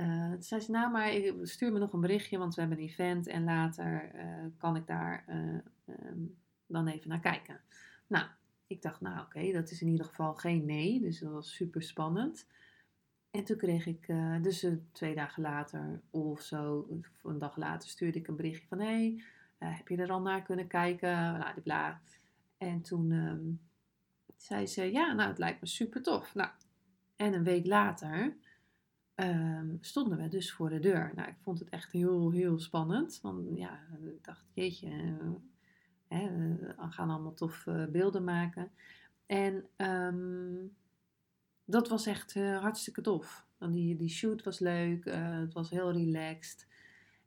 Uh, 0.00 0.32
toen 0.32 0.42
zei 0.42 0.60
ze, 0.60 0.70
nou 0.70 0.90
maar 0.90 1.12
stuur 1.42 1.72
me 1.72 1.78
nog 1.78 1.92
een 1.92 2.00
berichtje, 2.00 2.38
want 2.38 2.54
we 2.54 2.60
hebben 2.60 2.78
een 2.78 2.84
event 2.84 3.26
en 3.26 3.44
later 3.44 4.10
uh, 4.14 4.44
kan 4.58 4.76
ik 4.76 4.86
daar 4.86 5.24
uh, 5.28 5.58
um, 6.06 6.36
dan 6.66 6.86
even 6.86 7.08
naar 7.08 7.20
kijken. 7.20 7.60
Nou, 8.06 8.26
ik 8.66 8.82
dacht, 8.82 9.00
nou 9.00 9.20
oké, 9.20 9.52
dat 9.52 9.70
is 9.70 9.82
in 9.82 9.88
ieder 9.88 10.06
geval 10.06 10.34
geen 10.34 10.64
nee, 10.64 11.00
dus 11.00 11.18
dat 11.18 11.32
was 11.32 11.54
super 11.54 11.82
spannend. 11.82 12.46
En 13.30 13.44
toen 13.44 13.56
kreeg 13.56 13.86
ik, 13.86 14.06
dus 14.42 14.66
twee 14.92 15.14
dagen 15.14 15.42
later 15.42 16.00
of 16.10 16.40
zo, 16.40 16.86
of 16.88 17.24
een 17.24 17.38
dag 17.38 17.56
later, 17.56 17.88
stuurde 17.88 18.18
ik 18.18 18.28
een 18.28 18.36
berichtje 18.36 18.66
van, 18.68 18.80
hé, 18.80 18.86
hey, 19.58 19.74
heb 19.76 19.88
je 19.88 19.96
er 19.96 20.10
al 20.10 20.20
naar 20.20 20.42
kunnen 20.42 20.66
kijken? 20.66 21.34
Bla, 21.34 21.54
bla. 21.62 22.00
En 22.58 22.80
toen 22.80 23.10
um, 23.10 23.60
zei 24.36 24.66
ze, 24.66 24.92
ja, 24.92 25.12
nou 25.12 25.28
het 25.28 25.38
lijkt 25.38 25.60
me 25.60 25.66
super 25.66 26.02
tof. 26.02 26.34
Nou, 26.34 26.50
en 27.16 27.32
een 27.32 27.44
week 27.44 27.66
later 27.66 28.36
um, 29.20 29.78
stonden 29.80 30.18
we 30.18 30.28
dus 30.28 30.52
voor 30.52 30.68
de 30.68 30.78
deur. 30.78 31.12
Nou, 31.14 31.28
ik 31.28 31.38
vond 31.42 31.58
het 31.58 31.68
echt 31.68 31.92
heel, 31.92 32.30
heel 32.30 32.58
spannend. 32.58 33.18
Want 33.22 33.58
ja, 33.58 33.80
ik 34.14 34.24
dacht, 34.24 34.44
jeetje, 34.52 34.88
uh, 34.88 35.30
hè, 36.08 36.28
we 36.56 36.74
gaan 36.76 37.10
allemaal 37.10 37.34
tof 37.34 37.66
uh, 37.66 37.86
beelden 37.86 38.24
maken. 38.24 38.70
En 39.26 39.64
um, 39.76 40.76
dat 41.64 41.88
was 41.88 42.06
echt 42.06 42.34
uh, 42.34 42.60
hartstikke 42.60 43.00
tof. 43.00 43.46
Want 43.58 43.72
die, 43.72 43.96
die 43.96 44.08
shoot 44.08 44.42
was 44.42 44.58
leuk, 44.58 45.04
het 45.14 45.52
was 45.52 45.70
heel 45.70 45.92
relaxed. 45.92 46.66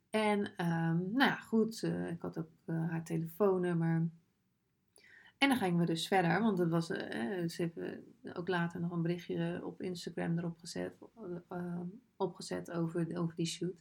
En 0.09 0.39
um, 0.39 1.12
nou 1.12 1.29
ja, 1.29 1.35
goed, 1.35 1.83
ik 2.09 2.21
had 2.21 2.38
ook 2.38 2.51
haar 2.65 3.03
telefoonnummer. 3.03 4.09
En 5.43 5.50
dan 5.50 5.57
gingen 5.57 5.79
we 5.79 5.85
dus 5.85 6.07
verder, 6.07 6.41
want 6.41 6.57
het 6.57 6.69
was, 6.69 6.89
uh, 6.89 7.00
ze 7.47 7.62
hebben 7.62 8.03
ook 8.33 8.47
later 8.47 8.79
nog 8.79 8.91
een 8.91 9.01
berichtje 9.01 9.62
op 9.63 9.81
Instagram 9.81 10.38
erop 10.38 10.57
gezet, 10.59 10.93
uh, 11.51 11.79
opgezet 12.17 12.71
over, 12.71 13.17
over 13.17 13.35
die 13.35 13.45
shoot. 13.45 13.75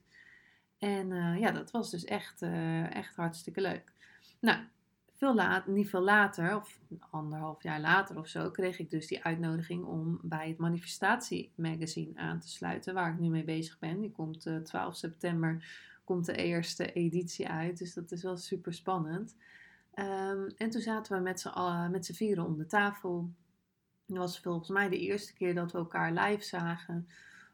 En 0.79 1.09
ja, 1.39 1.51
dat 1.51 1.71
was 1.71 1.91
dus 1.91 2.05
echt, 2.05 2.43
echt 2.91 3.17
hartstikke 3.17 3.61
leuk. 3.61 3.93
Nou, 4.41 4.59
veel 5.13 5.35
later, 5.35 5.73
niet 5.73 5.89
veel 5.89 6.03
later, 6.03 6.57
of 6.57 6.81
anderhalf 7.11 7.63
jaar 7.63 7.81
later 7.81 8.19
of 8.19 8.29
zo, 8.29 8.51
kreeg 8.51 8.79
ik 8.79 8.91
dus 8.91 9.07
die 9.07 9.25
uitnodiging 9.25 9.85
om 9.85 10.19
bij 10.23 10.49
het 10.49 10.59
Manifestatie 10.59 11.53
Magazine 11.55 12.21
aan 12.21 12.41
te 12.41 12.49
sluiten, 12.49 12.95
waar 12.95 13.13
ik 13.13 13.19
nu 13.19 13.29
mee 13.29 13.45
bezig 13.45 13.79
ben. 13.79 14.01
Die 14.01 14.13
komt 14.13 14.51
12 14.65 14.97
september, 14.97 15.65
komt 16.05 16.27
de 16.27 16.35
eerste 16.35 16.93
editie 16.93 17.49
uit, 17.49 17.79
dus 17.79 17.95
dat 17.95 18.13
is 18.13 18.23
wel 18.23 18.37
super 18.37 18.75
spannend. 18.75 19.35
Um, 19.95 20.47
en 20.57 20.71
toen 20.71 20.81
zaten 20.81 21.17
we 21.17 21.23
met 21.23 21.41
z'n, 21.41 21.91
met 21.91 22.07
z'n 22.07 22.13
vieren 22.13 22.47
om 22.47 22.57
de 22.57 22.67
tafel. 22.67 23.31
Dat 24.07 24.17
was 24.17 24.41
volgens 24.41 24.69
mij 24.69 24.89
de 24.89 24.99
eerste 24.99 25.35
keer 25.35 25.55
dat 25.55 25.73
we 25.73 25.79
elkaar 25.79 26.13
live 26.13 26.45
zagen. 26.45 27.09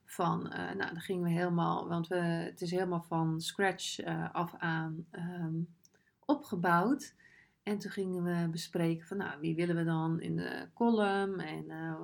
Van, 0.05 0.47
uh, 0.47 0.57
nou, 0.57 0.77
dan 0.77 1.01
gingen 1.01 1.23
we 1.23 1.31
helemaal, 1.31 1.89
want 1.89 2.07
we, 2.07 2.17
het 2.17 2.61
is 2.61 2.71
helemaal 2.71 3.03
van 3.03 3.41
scratch 3.41 4.05
uh, 4.05 4.35
af 4.35 4.55
aan 4.59 5.07
um, 5.13 5.75
opgebouwd. 6.25 7.15
En 7.63 7.79
toen 7.79 7.91
gingen 7.91 8.23
we 8.23 8.49
bespreken 8.49 9.07
van, 9.07 9.17
nou, 9.17 9.41
wie 9.41 9.55
willen 9.55 9.77
we 9.77 9.85
dan 9.85 10.21
in 10.21 10.37
de 10.37 10.69
column 10.75 11.41
en 11.41 11.65
uh, 11.69 12.01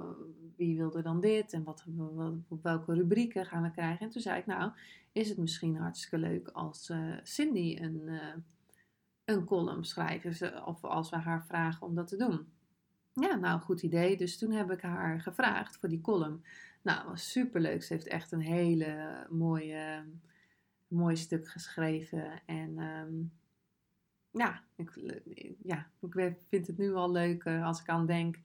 wie 0.57 0.77
wilde 0.77 1.03
dan 1.03 1.21
dit 1.21 1.53
en 1.53 1.65
wat, 1.65 1.85
wat, 2.49 2.63
welke 2.63 2.95
rubrieken 2.95 3.47
gaan 3.47 3.63
we 3.63 3.71
krijgen. 3.71 4.07
En 4.07 4.13
toen 4.13 4.23
zei 4.23 4.39
ik, 4.39 4.47
nou, 4.47 4.73
is 5.13 5.29
het 5.29 5.39
misschien 5.39 5.77
hartstikke 5.77 6.19
leuk 6.19 6.49
als 6.49 6.93
Cindy 7.23 7.79
een 7.81 8.11
een 9.25 9.45
column 9.45 9.85
schrijven. 9.85 10.67
Of 10.67 10.85
als 10.85 11.11
we 11.11 11.17
haar 11.17 11.45
vragen 11.45 11.87
om 11.87 11.95
dat 11.95 12.09
te 12.09 12.17
doen. 12.17 12.47
Ja, 13.13 13.35
nou, 13.35 13.61
goed 13.61 13.83
idee. 13.83 14.17
Dus 14.17 14.39
toen 14.39 14.51
heb 14.51 14.71
ik 14.71 14.81
haar 14.81 15.21
gevraagd 15.21 15.77
voor 15.77 15.89
die 15.89 16.01
column. 16.01 16.45
Nou, 16.83 17.09
was 17.09 17.31
super 17.31 17.61
leuk. 17.61 17.83
Ze 17.83 17.93
heeft 17.93 18.07
echt 18.07 18.33
een 18.33 18.41
hele 18.41 19.27
mooie, 19.31 20.05
mooi 20.89 21.17
stuk 21.17 21.49
geschreven. 21.49 22.43
En 22.47 22.79
um, 22.79 23.33
ja, 24.31 24.63
ik, 24.77 25.01
ja, 25.63 25.87
ik 26.01 26.37
vind 26.49 26.67
het 26.67 26.79
nu 26.79 26.95
al 26.95 27.11
leuk 27.11 27.45
uh, 27.45 27.67
als 27.67 27.81
ik 27.81 27.89
aan 27.89 28.07
denk. 28.07 28.39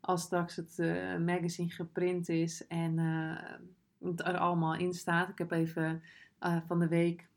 Als 0.00 0.22
straks 0.22 0.56
het 0.56 0.78
uh, 0.78 1.16
magazine 1.16 1.70
geprint 1.70 2.28
is 2.28 2.66
en 2.66 2.98
uh, 2.98 3.42
het 4.10 4.20
er 4.20 4.38
allemaal 4.38 4.74
in 4.74 4.94
staat. 4.94 5.28
Ik 5.28 5.38
heb 5.38 5.50
even 5.50 6.02
van 6.66 6.78
de 6.78 6.88
week 6.88 7.28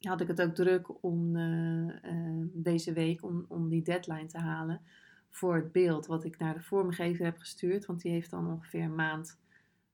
had 0.00 0.20
ik 0.20 0.28
het 0.28 0.42
ook 0.42 0.54
druk 0.54 1.02
om 1.04 1.36
uh, 1.36 1.86
uh, 1.86 2.46
deze 2.52 2.92
week 2.92 3.24
om, 3.24 3.44
om 3.48 3.68
die 3.68 3.82
deadline 3.82 4.26
te 4.26 4.38
halen 4.38 4.80
voor 5.28 5.54
het 5.54 5.72
beeld 5.72 6.06
wat 6.06 6.24
ik 6.24 6.38
naar 6.38 6.54
de 6.54 6.62
vormgever 6.62 7.24
heb 7.24 7.38
gestuurd. 7.38 7.86
Want 7.86 8.00
die 8.00 8.12
heeft 8.12 8.30
dan 8.30 8.50
ongeveer 8.50 8.82
een 8.82 8.94
maand 8.94 9.38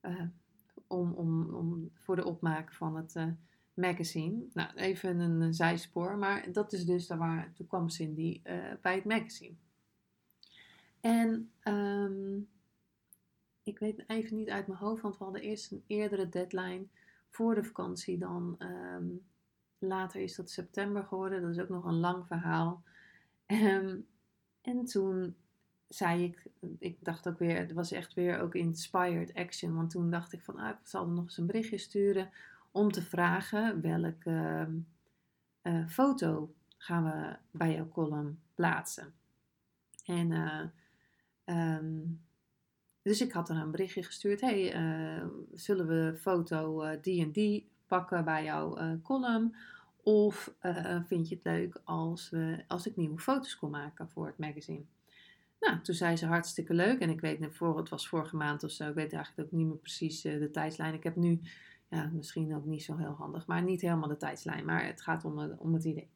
uh, 0.02 0.22
om, 0.86 1.12
om, 1.12 1.54
om 1.54 1.90
voor 1.94 2.16
de 2.16 2.24
opmaak 2.24 2.72
van 2.72 2.96
het 2.96 3.16
magazine. 3.74 4.44
Nou, 4.52 4.74
even 4.74 5.18
een 5.18 5.54
zijspoor, 5.54 6.18
maar 6.18 6.52
dat 6.52 6.72
is 6.72 6.84
dus 6.84 7.06
daar 7.06 7.18
waar 7.18 7.52
toen 7.52 7.66
kwam 7.66 7.88
Cindy 7.88 8.42
bij 8.80 8.94
het 8.94 9.04
magazine. 9.04 9.54
En 11.00 11.50
um, 11.64 12.48
ik 13.62 13.78
weet 13.78 14.04
even 14.06 14.36
niet 14.36 14.48
uit 14.48 14.66
mijn 14.66 14.78
hoofd, 14.78 15.02
want 15.02 15.18
we 15.18 15.24
hadden 15.24 15.42
eerst 15.42 15.72
een 15.72 15.84
eerdere 15.86 16.28
deadline 16.28 16.86
voor 17.28 17.54
de 17.54 17.64
vakantie 17.64 18.18
dan. 18.18 18.56
Um, 18.58 19.24
Later 19.78 20.20
is 20.20 20.34
dat 20.34 20.50
september 20.50 21.04
geworden. 21.04 21.42
Dat 21.42 21.50
is 21.50 21.58
ook 21.58 21.68
nog 21.68 21.84
een 21.84 22.00
lang 22.00 22.26
verhaal. 22.26 22.82
Um, 23.46 24.06
en 24.62 24.84
toen 24.84 25.36
zei 25.88 26.24
ik, 26.24 26.46
ik 26.78 26.96
dacht 27.04 27.28
ook 27.28 27.38
weer, 27.38 27.58
het 27.58 27.72
was 27.72 27.92
echt 27.92 28.14
weer 28.14 28.40
ook 28.40 28.54
inspired 28.54 29.34
action. 29.34 29.74
Want 29.74 29.90
toen 29.90 30.10
dacht 30.10 30.32
ik 30.32 30.42
van, 30.42 30.58
ah, 30.58 30.68
ik 30.68 30.86
zal 30.86 31.06
er 31.06 31.12
nog 31.12 31.24
eens 31.24 31.38
een 31.38 31.46
berichtje 31.46 31.78
sturen 31.78 32.30
om 32.70 32.90
te 32.92 33.02
vragen 33.02 33.80
welke 33.80 34.68
uh, 35.62 35.86
foto 35.88 36.54
gaan 36.76 37.04
we 37.04 37.36
bij 37.50 37.74
jouw 37.74 37.88
column 37.88 38.38
plaatsen. 38.54 39.14
En 40.04 40.30
uh, 40.30 41.76
um, 41.76 42.20
dus 43.02 43.20
ik 43.20 43.32
had 43.32 43.48
er 43.48 43.56
een 43.56 43.70
berichtje 43.70 44.02
gestuurd. 44.02 44.40
Hey, 44.40 44.74
uh, 44.74 45.26
zullen 45.52 45.86
we 45.86 46.16
foto 46.18 46.90
die 47.00 47.22
en 47.22 47.30
die 47.30 47.68
pakken 47.86 48.24
bij 48.24 48.44
jouw 48.44 48.78
uh, 48.78 48.92
column? 49.02 49.54
Of 50.02 50.54
uh, 50.62 51.00
vind 51.06 51.28
je 51.28 51.34
het 51.34 51.44
leuk 51.44 51.80
als, 51.84 52.30
we, 52.30 52.64
als 52.68 52.86
ik 52.86 52.96
nieuwe 52.96 53.18
foto's 53.18 53.56
kon 53.56 53.70
maken 53.70 54.08
voor 54.08 54.26
het 54.26 54.38
magazine? 54.38 54.84
Nou, 55.60 55.80
toen 55.80 55.94
zei 55.94 56.16
ze 56.16 56.26
hartstikke 56.26 56.74
leuk. 56.74 57.00
En 57.00 57.10
ik 57.10 57.20
weet 57.20 57.38
net 57.38 57.56
voor, 57.56 57.78
het 57.78 57.88
was 57.88 58.08
vorige 58.08 58.36
maand 58.36 58.64
of 58.64 58.70
zo. 58.70 58.88
Ik 58.88 58.94
weet 58.94 59.12
eigenlijk 59.12 59.48
ook 59.48 59.58
niet 59.58 59.66
meer 59.66 59.76
precies 59.76 60.24
uh, 60.24 60.38
de 60.40 60.50
tijdslijn. 60.50 60.94
Ik 60.94 61.02
heb 61.02 61.16
nu, 61.16 61.40
ja, 61.88 62.10
misschien 62.12 62.56
ook 62.56 62.64
niet 62.64 62.82
zo 62.82 62.96
heel 62.96 63.14
handig, 63.18 63.46
maar 63.46 63.62
niet 63.62 63.80
helemaal 63.80 64.08
de 64.08 64.16
tijdslijn. 64.16 64.64
Maar 64.64 64.86
het 64.86 65.02
gaat 65.02 65.24
om, 65.24 65.38
om 65.58 65.74
het 65.74 65.84
idee. 65.84 66.10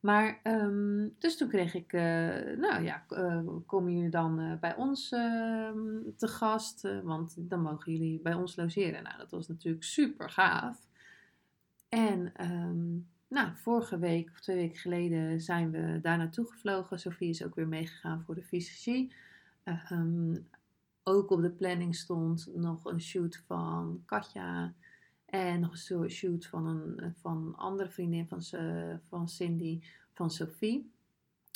Maar, 0.00 0.40
ehm, 0.42 1.08
dus 1.18 1.36
toen 1.36 1.48
kreeg 1.48 1.74
ik, 1.74 1.92
nou 1.92 2.82
ja, 2.82 3.04
uh, 3.10 3.46
komen 3.66 3.92
jullie 3.92 4.10
dan 4.10 4.58
bij 4.60 4.76
ons 4.76 5.12
ehm, 5.12 5.76
te 6.16 6.28
gast? 6.28 6.88
want 7.02 7.34
dan 7.38 7.62
mogen 7.62 7.92
jullie 7.92 8.20
bij 8.20 8.34
ons 8.34 8.56
logeren. 8.56 9.02
Nou, 9.02 9.18
dat 9.18 9.30
was 9.30 9.48
natuurlijk 9.48 9.84
super 9.84 10.30
gaaf. 10.30 10.90
En, 11.92 12.32
um, 12.40 13.08
nou, 13.28 13.56
vorige 13.56 13.98
week 13.98 14.30
of 14.30 14.40
twee 14.40 14.56
weken 14.56 14.78
geleden 14.78 15.40
zijn 15.40 15.70
we 15.70 15.98
daar 16.02 16.18
naartoe 16.18 16.46
gevlogen. 16.46 17.00
Sophie 17.00 17.28
is 17.28 17.44
ook 17.44 17.54
weer 17.54 17.68
meegegaan 17.68 18.22
voor 18.22 18.34
de 18.34 18.42
visagie. 18.42 19.14
ook 21.02 21.30
op 21.30 21.42
de 21.42 21.50
planning 21.50 21.96
stond 21.96 22.50
nog 22.54 22.84
een 22.84 23.00
shoot 23.00 23.42
van 23.46 24.02
Katja. 24.06 24.74
En 25.24 25.60
nog 25.60 25.88
een 25.88 26.10
shoot 26.10 26.46
van 26.46 26.66
een, 26.66 27.14
van 27.20 27.54
andere 27.56 27.90
vriendin 27.90 28.28
van, 28.28 28.42
van 29.08 29.28
Cindy, 29.28 29.82
van 30.12 30.30
Sophie. 30.30 30.90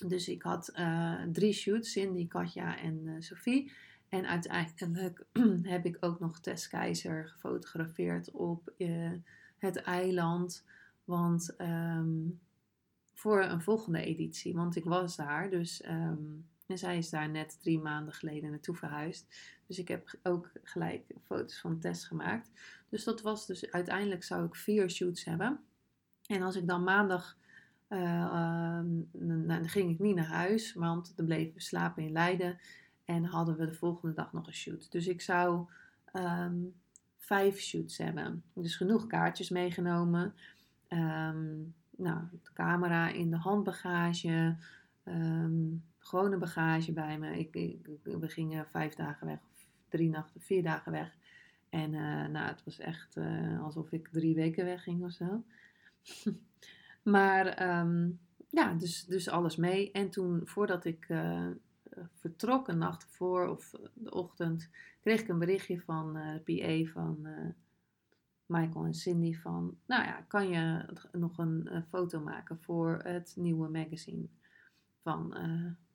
Dus 0.07 0.29
ik 0.29 0.43
had 0.43 0.73
uh, 0.79 1.23
drie 1.33 1.53
shoots, 1.53 1.93
Cindy, 1.93 2.27
Katja 2.27 2.79
en 2.79 3.01
uh, 3.05 3.15
Sophie. 3.19 3.73
En 4.09 4.27
uiteindelijk 4.27 5.27
heb 5.63 5.85
ik 5.85 5.97
ook 6.01 6.21
nog 6.21 6.41
Tess 6.41 6.69
Keizer 6.69 7.29
gefotografeerd 7.29 8.31
op 8.31 8.73
uh, 8.79 9.13
het 9.59 9.77
eiland. 9.77 10.65
Want 11.05 11.55
um, 11.59 12.41
voor 13.13 13.43
een 13.45 13.63
volgende 13.63 14.01
editie, 14.01 14.55
want 14.55 14.77
ik 14.77 14.85
was 14.85 15.17
daar. 15.17 15.51
Dus 15.51 15.85
um, 15.89 16.47
en 16.67 16.79
zij 16.79 16.99
is 16.99 17.11
daar 17.11 17.31
net 17.31 17.61
drie 17.61 17.79
maanden 17.79 18.15
geleden 18.15 18.51
naartoe 18.51 18.75
verhuisd. 18.75 19.27
Dus 19.67 19.79
ik 19.79 19.89
heb 19.89 20.19
ook 20.23 20.51
gelijk 20.63 21.15
foto's 21.23 21.61
van 21.61 21.79
Tess 21.79 22.07
gemaakt. 22.07 22.51
Dus 22.89 23.05
dat 23.05 23.23
was 23.23 23.47
dus 23.47 23.71
uiteindelijk 23.71 24.25
zou 24.25 24.47
ik 24.47 24.57
vier 24.57 24.91
shoots 24.91 25.25
hebben. 25.25 25.61
En 26.27 26.43
als 26.43 26.57
ik 26.57 26.67
dan 26.67 26.85
maandag, 26.85 27.37
uh, 27.89 28.81
dan 29.47 29.69
ging 29.69 29.91
ik 29.91 29.99
niet 29.99 30.15
naar 30.15 30.25
huis, 30.25 30.75
want 30.75 31.17
dan 31.17 31.27
bleven 31.27 31.55
we 31.55 31.61
slapen 31.61 32.03
in 32.03 32.13
Leiden. 32.13 32.59
En 33.05 33.25
hadden 33.25 33.57
we 33.57 33.67
de 33.67 33.75
volgende 33.75 34.15
dag 34.15 34.33
nog 34.33 34.47
een 34.47 34.55
shoot. 34.55 34.93
Dus 34.93 35.07
ik 35.07 35.21
zou 35.21 35.67
vijf 37.27 37.61
shoots 37.61 37.99
hebben. 37.99 38.43
Dus 38.53 38.77
genoeg 38.77 39.07
kaartjes 39.07 39.51
meegenomen. 39.51 40.35
Um, 40.89 41.75
nou, 41.97 42.21
de 42.31 42.53
camera 42.53 43.09
in 43.09 43.31
de 43.31 43.37
handbagage. 43.37 44.57
Um, 45.05 45.85
gewone 45.99 46.37
bagage 46.37 46.93
bij 46.93 47.19
me. 47.19 47.39
Ik, 47.39 47.55
ik, 47.55 47.89
we 48.03 48.29
gingen 48.29 48.67
vijf 48.67 48.95
dagen 48.95 49.27
weg, 49.27 49.39
drie 49.89 50.09
nachten, 50.09 50.41
vier 50.41 50.63
dagen 50.63 50.93
weg. 50.93 51.17
En 51.69 51.93
uh, 51.93 52.27
nou, 52.27 52.47
het 52.49 52.65
was 52.65 52.79
echt 52.79 53.17
uh, 53.17 53.63
alsof 53.63 53.93
ik 53.93 54.09
drie 54.09 54.35
weken 54.35 54.65
wegging 54.65 55.05
of 55.05 55.13
zo. 55.13 55.45
maar 57.15 57.79
um, 57.81 58.19
ja, 58.51 58.75
dus, 58.75 59.05
dus 59.05 59.29
alles 59.29 59.57
mee. 59.57 59.93
En 59.93 60.11
toen, 60.11 60.41
voordat 60.45 60.85
ik 60.85 61.09
uh, 61.09 61.47
vertrok, 62.13 62.69
een 62.69 62.79
nacht 62.79 63.05
voor 63.05 63.49
of 63.49 63.75
de 63.95 64.15
ochtend, 64.15 64.71
kreeg 65.01 65.21
ik 65.21 65.29
een 65.29 65.39
berichtje 65.39 65.81
van 65.81 66.13
de 66.13 66.41
PA 66.45 66.93
van 66.93 67.29
Michael 68.47 68.85
en 68.85 68.95
Cindy 68.95 69.35
van, 69.35 69.77
nou 69.87 70.05
ja, 70.05 70.25
kan 70.29 70.49
je 70.49 70.85
nog 71.13 71.39
een 71.39 71.85
foto 71.89 72.21
maken 72.21 72.59
voor 72.61 73.01
het 73.03 73.35
nieuwe 73.37 73.69
magazine 73.69 74.27
van 75.03 75.37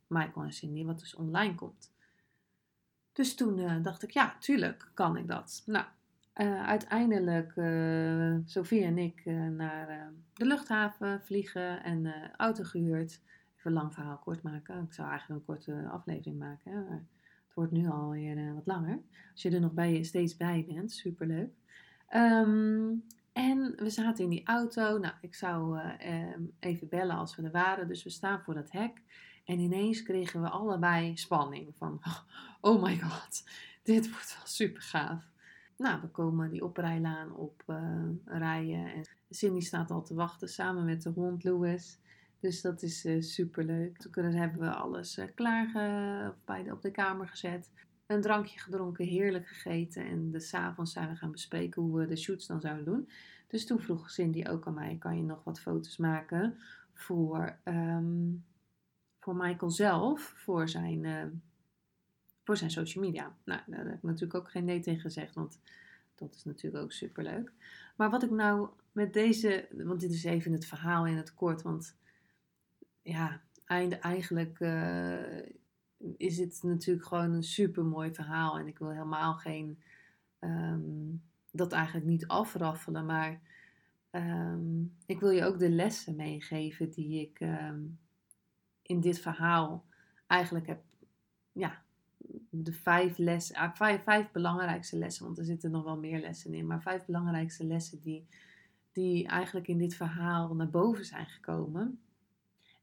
Michael 0.08 0.46
en 0.46 0.54
Cindy, 0.54 0.86
wat 0.86 1.00
dus 1.00 1.16
online 1.16 1.56
komt. 1.56 1.92
Dus 3.14 3.36
toen 3.36 3.58
uh, 3.58 3.84
dacht 3.84 4.04
ik, 4.04 4.12
ja, 4.12 4.36
tuurlijk 4.40 4.92
kan 4.94 5.18
ik 5.18 5.28
dat. 5.28 5.64
Nou, 5.66 5.86
uh, 6.36 6.68
uiteindelijk 6.68 7.56
uh, 7.56 8.36
Sofie 8.46 8.84
en 8.84 8.98
ik 8.98 9.26
naar 9.52 10.12
de 10.34 10.46
luchthaven 10.46 11.22
vliegen 11.22 11.84
en 11.84 12.32
auto 12.38 12.64
gehuurd. 12.64 13.22
Even 13.62 13.74
lang 13.74 13.94
verhaal 13.94 14.18
kort 14.18 14.44
maken. 14.44 14.84
Ik 14.84 14.94
zou 14.94 15.10
eigenlijk 15.10 15.40
een 15.40 15.46
korte 15.46 15.88
aflevering 15.92 16.40
maken. 16.40 16.86
Maar 16.86 17.06
het 17.46 17.54
wordt 17.54 17.72
nu 17.72 17.90
alweer 17.90 18.54
wat 18.54 18.66
langer. 18.66 19.00
Als 19.32 19.42
je 19.42 19.50
er 19.50 19.60
nog 19.60 19.74
bij, 19.74 20.04
steeds 20.04 20.38
bij 20.38 20.66
bent, 20.68 20.92
superleuk. 20.92 21.54
Um, 22.16 23.04
en 23.34 23.74
we 23.78 23.90
zaten 23.90 24.24
in 24.24 24.30
die 24.30 24.46
auto. 24.46 24.98
Nou, 24.98 25.14
ik 25.22 25.36
zou 25.36 25.80
ehm, 25.80 26.42
even 26.60 26.90
bellen 26.90 27.16
als 27.16 27.36
we 27.36 27.44
er 27.44 27.52
waren. 27.52 27.88
Dus 27.88 28.04
we 28.04 28.10
staan 28.10 28.42
voor 28.42 28.54
dat 28.54 28.72
hek. 28.72 29.02
En 29.46 29.60
ineens 29.60 30.04
kregen 30.04 30.42
we 30.42 30.50
allebei 30.50 31.18
spanning 31.18 31.74
van, 31.78 32.02
oh 32.62 32.84
my 32.84 33.00
god, 33.00 33.44
dit 33.84 34.12
wordt 34.12 34.36
wel 34.38 34.48
super 34.48 34.82
gaaf. 34.82 35.30
Nou, 35.78 36.02
we 36.02 36.08
komen 36.08 36.52
die 36.52 36.64
oprijlaan 36.64 37.36
op 37.36 37.64
uh, 37.68 38.04
rijden 38.26 38.94
en 38.94 39.04
Cindy 39.30 39.60
staat 39.60 39.92
al 39.92 40.04
te 40.04 40.14
wachten 40.14 40.50
samen 40.50 40.86
met 40.86 41.02
de 41.02 41.10
hond 41.10 41.44
Louis. 41.44 42.00
Dus 42.42 42.62
dat 42.62 42.82
is 42.82 43.06
uh, 43.06 43.22
super 43.22 43.64
leuk. 43.64 43.98
Toen 43.98 44.24
hebben 44.24 44.60
we 44.60 44.74
alles 44.74 45.18
uh, 45.18 45.26
klaar 45.36 45.72
bij 46.46 46.64
de, 46.64 46.72
op 46.72 46.82
de 46.82 46.92
kamer 46.92 47.28
gezet. 47.28 47.72
Een 48.06 48.22
drankje 48.22 48.60
gedronken, 48.60 49.06
heerlijk 49.06 49.48
gegeten. 49.48 50.06
En 50.06 50.32
de 50.32 50.50
avonds 50.52 50.92
zijn 50.94 51.10
we 51.10 51.16
gaan 51.16 51.32
bespreken 51.32 51.82
hoe 51.82 52.00
we 52.00 52.06
de 52.08 52.16
shoots 52.16 52.48
dan 52.48 52.62
zouden 52.62 52.86
doen. 52.86 53.10
Dus 53.48 53.66
toen 53.66 53.80
vroeg 53.80 54.10
Cindy 54.10 54.46
ook 54.48 54.68
aan 54.68 54.74
mij: 54.74 54.96
kan 55.00 55.18
je 55.18 55.24
nog 55.24 55.44
wat 55.44 55.60
foto's 55.60 55.98
maken 55.98 56.58
voor 56.94 57.58
um, 57.66 58.44
voor 59.22 59.36
Michael 59.36 59.72
zelf, 59.72 60.34
voor 60.36 60.70
zijn, 60.70 61.04
uh, 61.04 61.24
voor 62.44 62.58
zijn 62.58 62.72
social 62.72 63.04
media. 63.04 63.36
Nou, 63.46 63.62
daar 63.68 63.86
heb 63.86 63.96
ik 63.96 64.04
natuurlijk 64.04 64.36
ook 64.36 64.50
geen 64.50 64.66
nee 64.66 64.80
tegen 64.80 65.02
gezegd, 65.02 65.36
want 65.36 65.60
dat 66.16 66.36
is 66.36 66.44
natuurlijk 66.44 66.84
ook 66.84 66.92
super 66.92 67.24
leuk. 67.24 67.52
Maar 67.96 68.10
wat 68.10 68.24
ik 68.24 68.30
nou 68.30 68.70
met 68.92 69.14
deze, 69.14 69.68
want 69.72 70.00
dit 70.00 70.12
is 70.12 70.24
even 70.24 70.52
het 70.52 70.66
verhaal 70.66 71.06
in 71.08 71.18
het 71.18 71.34
kort, 71.34 71.62
want 71.62 71.96
ja, 73.02 73.42
eigenlijk 74.00 74.60
uh, 74.60 75.46
is 76.18 76.38
het 76.38 76.60
natuurlijk 76.64 77.08
gewoon 77.08 77.32
een 77.32 77.44
super 77.44 77.86
mooi 77.86 78.14
verhaal 78.14 78.58
en 78.58 78.68
ik 78.68 78.78
wil 78.78 78.92
helemaal 78.92 79.34
geen, 79.34 79.82
um, 80.40 81.24
dat 81.52 81.72
eigenlijk 81.72 82.06
niet 82.06 82.28
afraffelen, 82.28 83.06
maar 83.06 83.42
um, 84.12 84.96
ik 85.06 85.20
wil 85.20 85.30
je 85.30 85.46
ook 85.46 85.60
de 85.60 85.70
lessen 85.70 86.16
meegeven 86.16 86.90
die 86.90 87.22
ik 87.22 87.40
um, 87.40 88.00
in 88.82 89.00
dit 89.00 89.20
verhaal 89.20 89.86
eigenlijk 90.28 90.68
heb, 90.68 90.84
ja, 91.52 91.82
de 92.50 92.74
vijf, 92.74 93.18
les, 93.18 93.54
ah, 93.54 93.76
vijf, 93.76 94.04
vijf 94.04 94.32
belangrijkste 94.32 94.98
lessen, 94.98 95.26
want 95.26 95.38
er 95.38 95.46
zitten 95.46 95.72
nog 95.72 95.84
wel 95.84 95.98
meer 95.98 96.20
lessen 96.20 96.54
in, 96.54 96.68
maar 96.68 96.82
vijf 96.82 97.06
belangrijkste 97.06 97.66
lessen 97.66 98.02
die, 98.02 98.28
die 98.92 99.28
eigenlijk 99.28 99.68
in 99.68 99.78
dit 99.78 99.96
verhaal 99.96 100.56
naar 100.56 100.70
boven 100.70 101.06
zijn 101.06 101.26
gekomen. 101.26 102.00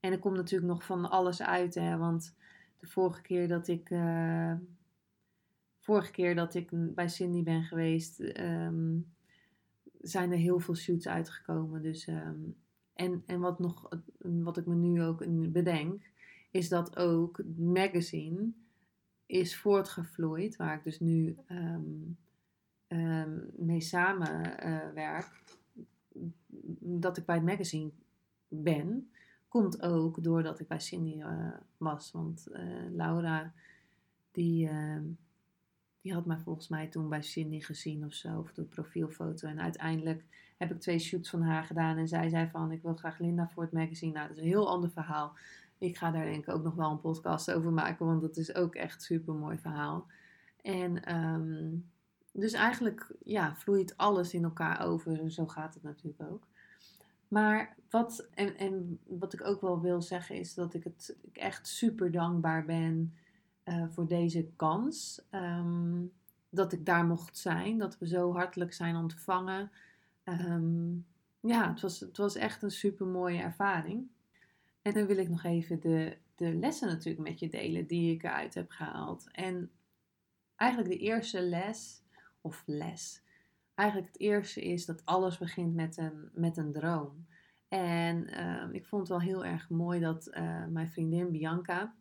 En 0.00 0.12
er 0.12 0.18
komt 0.18 0.36
natuurlijk 0.36 0.72
nog 0.72 0.84
van 0.84 1.10
alles 1.10 1.42
uit, 1.42 1.74
hè, 1.74 1.96
want 1.96 2.34
de 2.78 2.86
vorige 2.86 3.22
keer 3.22 3.48
dat 3.48 3.68
ik, 3.68 3.90
uh, 3.90 4.54
vorige 5.78 6.10
keer 6.10 6.34
dat 6.34 6.54
ik 6.54 6.68
bij 6.72 7.08
Cindy 7.08 7.42
ben 7.42 7.62
geweest, 7.62 8.20
um, 8.20 9.12
zijn 10.00 10.32
er 10.32 10.38
heel 10.38 10.60
veel 10.60 10.74
shoots 10.74 11.08
uitgekomen. 11.08 11.82
Dus 11.82 12.06
um, 12.06 12.56
en, 12.92 13.22
en 13.26 13.40
wat, 13.40 13.58
nog, 13.58 13.88
wat 14.18 14.56
ik 14.56 14.66
me 14.66 14.74
nu 14.74 15.02
ook 15.02 15.24
bedenk, 15.52 16.10
is 16.50 16.68
dat 16.68 16.96
ook 16.96 17.42
magazine 17.56 18.52
is 19.26 19.56
voortgevloeid, 19.56 20.56
waar 20.56 20.76
ik 20.76 20.84
dus 20.84 21.00
nu 21.00 21.36
um, 21.48 22.18
mee 23.56 23.80
samenwerk. 23.80 25.42
Uh, 26.14 26.22
dat 26.78 27.16
ik 27.16 27.24
bij 27.24 27.34
het 27.34 27.44
magazine 27.44 27.90
ben, 28.48 29.10
komt 29.48 29.82
ook 29.82 30.22
doordat 30.22 30.60
ik 30.60 30.68
bij 30.68 30.80
Cindy 30.80 31.16
uh, 31.16 31.52
was. 31.76 32.12
Want 32.12 32.46
uh, 32.52 32.60
Laura, 32.90 33.52
die, 34.30 34.68
ehm, 34.68 35.04
die 36.00 36.14
had 36.14 36.26
mij 36.26 36.38
volgens 36.38 36.68
mij 36.68 36.86
toen 36.86 37.08
bij 37.08 37.22
Cindy 37.22 37.60
gezien 37.60 38.04
of 38.04 38.12
zo, 38.12 38.38
of 38.38 38.52
de 38.52 38.62
profielfoto. 38.62 39.48
En 39.48 39.60
uiteindelijk 39.60 40.24
heb 40.56 40.70
ik 40.70 40.80
twee 40.80 40.98
shoots 40.98 41.30
van 41.30 41.42
haar 41.42 41.64
gedaan. 41.64 41.96
En 41.96 42.08
zij 42.08 42.28
zei 42.28 42.48
van, 42.50 42.72
ik 42.72 42.82
wil 42.82 42.94
graag 42.94 43.18
Linda 43.18 43.48
voor 43.48 43.62
het 43.62 43.72
magazine. 43.72 44.12
Nou, 44.12 44.28
dat 44.28 44.36
is 44.36 44.42
een 44.42 44.48
heel 44.48 44.68
ander 44.68 44.90
verhaal. 44.90 45.36
Ik 45.78 45.96
ga 45.96 46.10
daar 46.10 46.24
denk 46.24 46.46
ik 46.46 46.54
ook 46.54 46.62
nog 46.62 46.74
wel 46.74 46.90
een 46.90 47.00
podcast 47.00 47.50
over 47.50 47.72
maken, 47.72 48.06
want 48.06 48.20
dat 48.20 48.36
is 48.36 48.54
ook 48.54 48.74
echt 48.74 49.02
super 49.02 49.34
mooi 49.34 49.58
verhaal. 49.58 50.06
En 50.62 51.14
um, 51.14 51.90
dus 52.32 52.52
eigenlijk 52.52 53.12
ja, 53.24 53.54
vloeit 53.56 53.96
alles 53.96 54.34
in 54.34 54.44
elkaar 54.44 54.80
over. 54.80 55.30
Zo 55.30 55.46
gaat 55.46 55.74
het 55.74 55.82
natuurlijk 55.82 56.30
ook. 56.30 56.46
Maar 57.28 57.76
wat, 57.90 58.28
en, 58.34 58.56
en 58.56 58.98
wat 59.06 59.32
ik 59.32 59.44
ook 59.44 59.60
wel 59.60 59.80
wil 59.80 60.02
zeggen 60.02 60.36
is 60.36 60.54
dat 60.54 60.74
ik 60.74 60.84
het 60.84 61.16
ik 61.22 61.36
echt 61.36 61.66
super 61.66 62.10
dankbaar 62.10 62.64
ben 62.64 63.14
uh, 63.64 63.84
voor 63.88 64.06
deze 64.06 64.48
kans. 64.56 65.22
Um, 65.30 66.12
dat 66.50 66.72
ik 66.72 66.86
daar 66.86 67.04
mocht 67.04 67.38
zijn, 67.38 67.78
dat 67.78 67.98
we 67.98 68.06
zo 68.06 68.32
hartelijk 68.32 68.72
zijn 68.72 68.96
ontvangen. 68.96 69.70
Um, 70.24 71.06
ja, 71.40 71.70
het 71.70 71.80
was, 71.80 72.00
het 72.00 72.16
was 72.16 72.36
echt 72.36 72.62
een 72.62 72.70
super 72.70 73.06
mooie 73.06 73.38
ervaring. 73.38 74.08
En 74.82 74.92
dan 74.92 75.06
wil 75.06 75.16
ik 75.16 75.28
nog 75.28 75.44
even 75.44 75.80
de, 75.80 76.16
de 76.34 76.54
lessen 76.54 76.88
natuurlijk 76.88 77.28
met 77.28 77.38
je 77.38 77.48
delen 77.48 77.86
die 77.86 78.14
ik 78.14 78.22
eruit 78.22 78.54
heb 78.54 78.70
gehaald. 78.70 79.28
En 79.32 79.70
eigenlijk 80.56 80.90
de 80.90 80.98
eerste 80.98 81.42
les, 81.42 82.02
of 82.40 82.62
les, 82.66 83.22
eigenlijk 83.78 84.08
het 84.12 84.20
eerste 84.20 84.60
is 84.62 84.86
dat 84.86 85.04
alles 85.04 85.38
begint 85.38 85.74
met 85.74 85.96
een, 85.96 86.30
met 86.32 86.56
een 86.56 86.72
droom. 86.72 87.26
En 87.68 88.26
ehm, 88.26 88.70
ik 88.70 88.86
vond 88.86 89.00
het 89.00 89.10
wel 89.10 89.20
heel 89.20 89.44
erg 89.44 89.68
mooi 89.68 90.00
dat 90.00 90.26
eh, 90.26 90.66
mijn 90.66 90.88
vriendin 90.88 91.30
Bianca, 91.30 91.94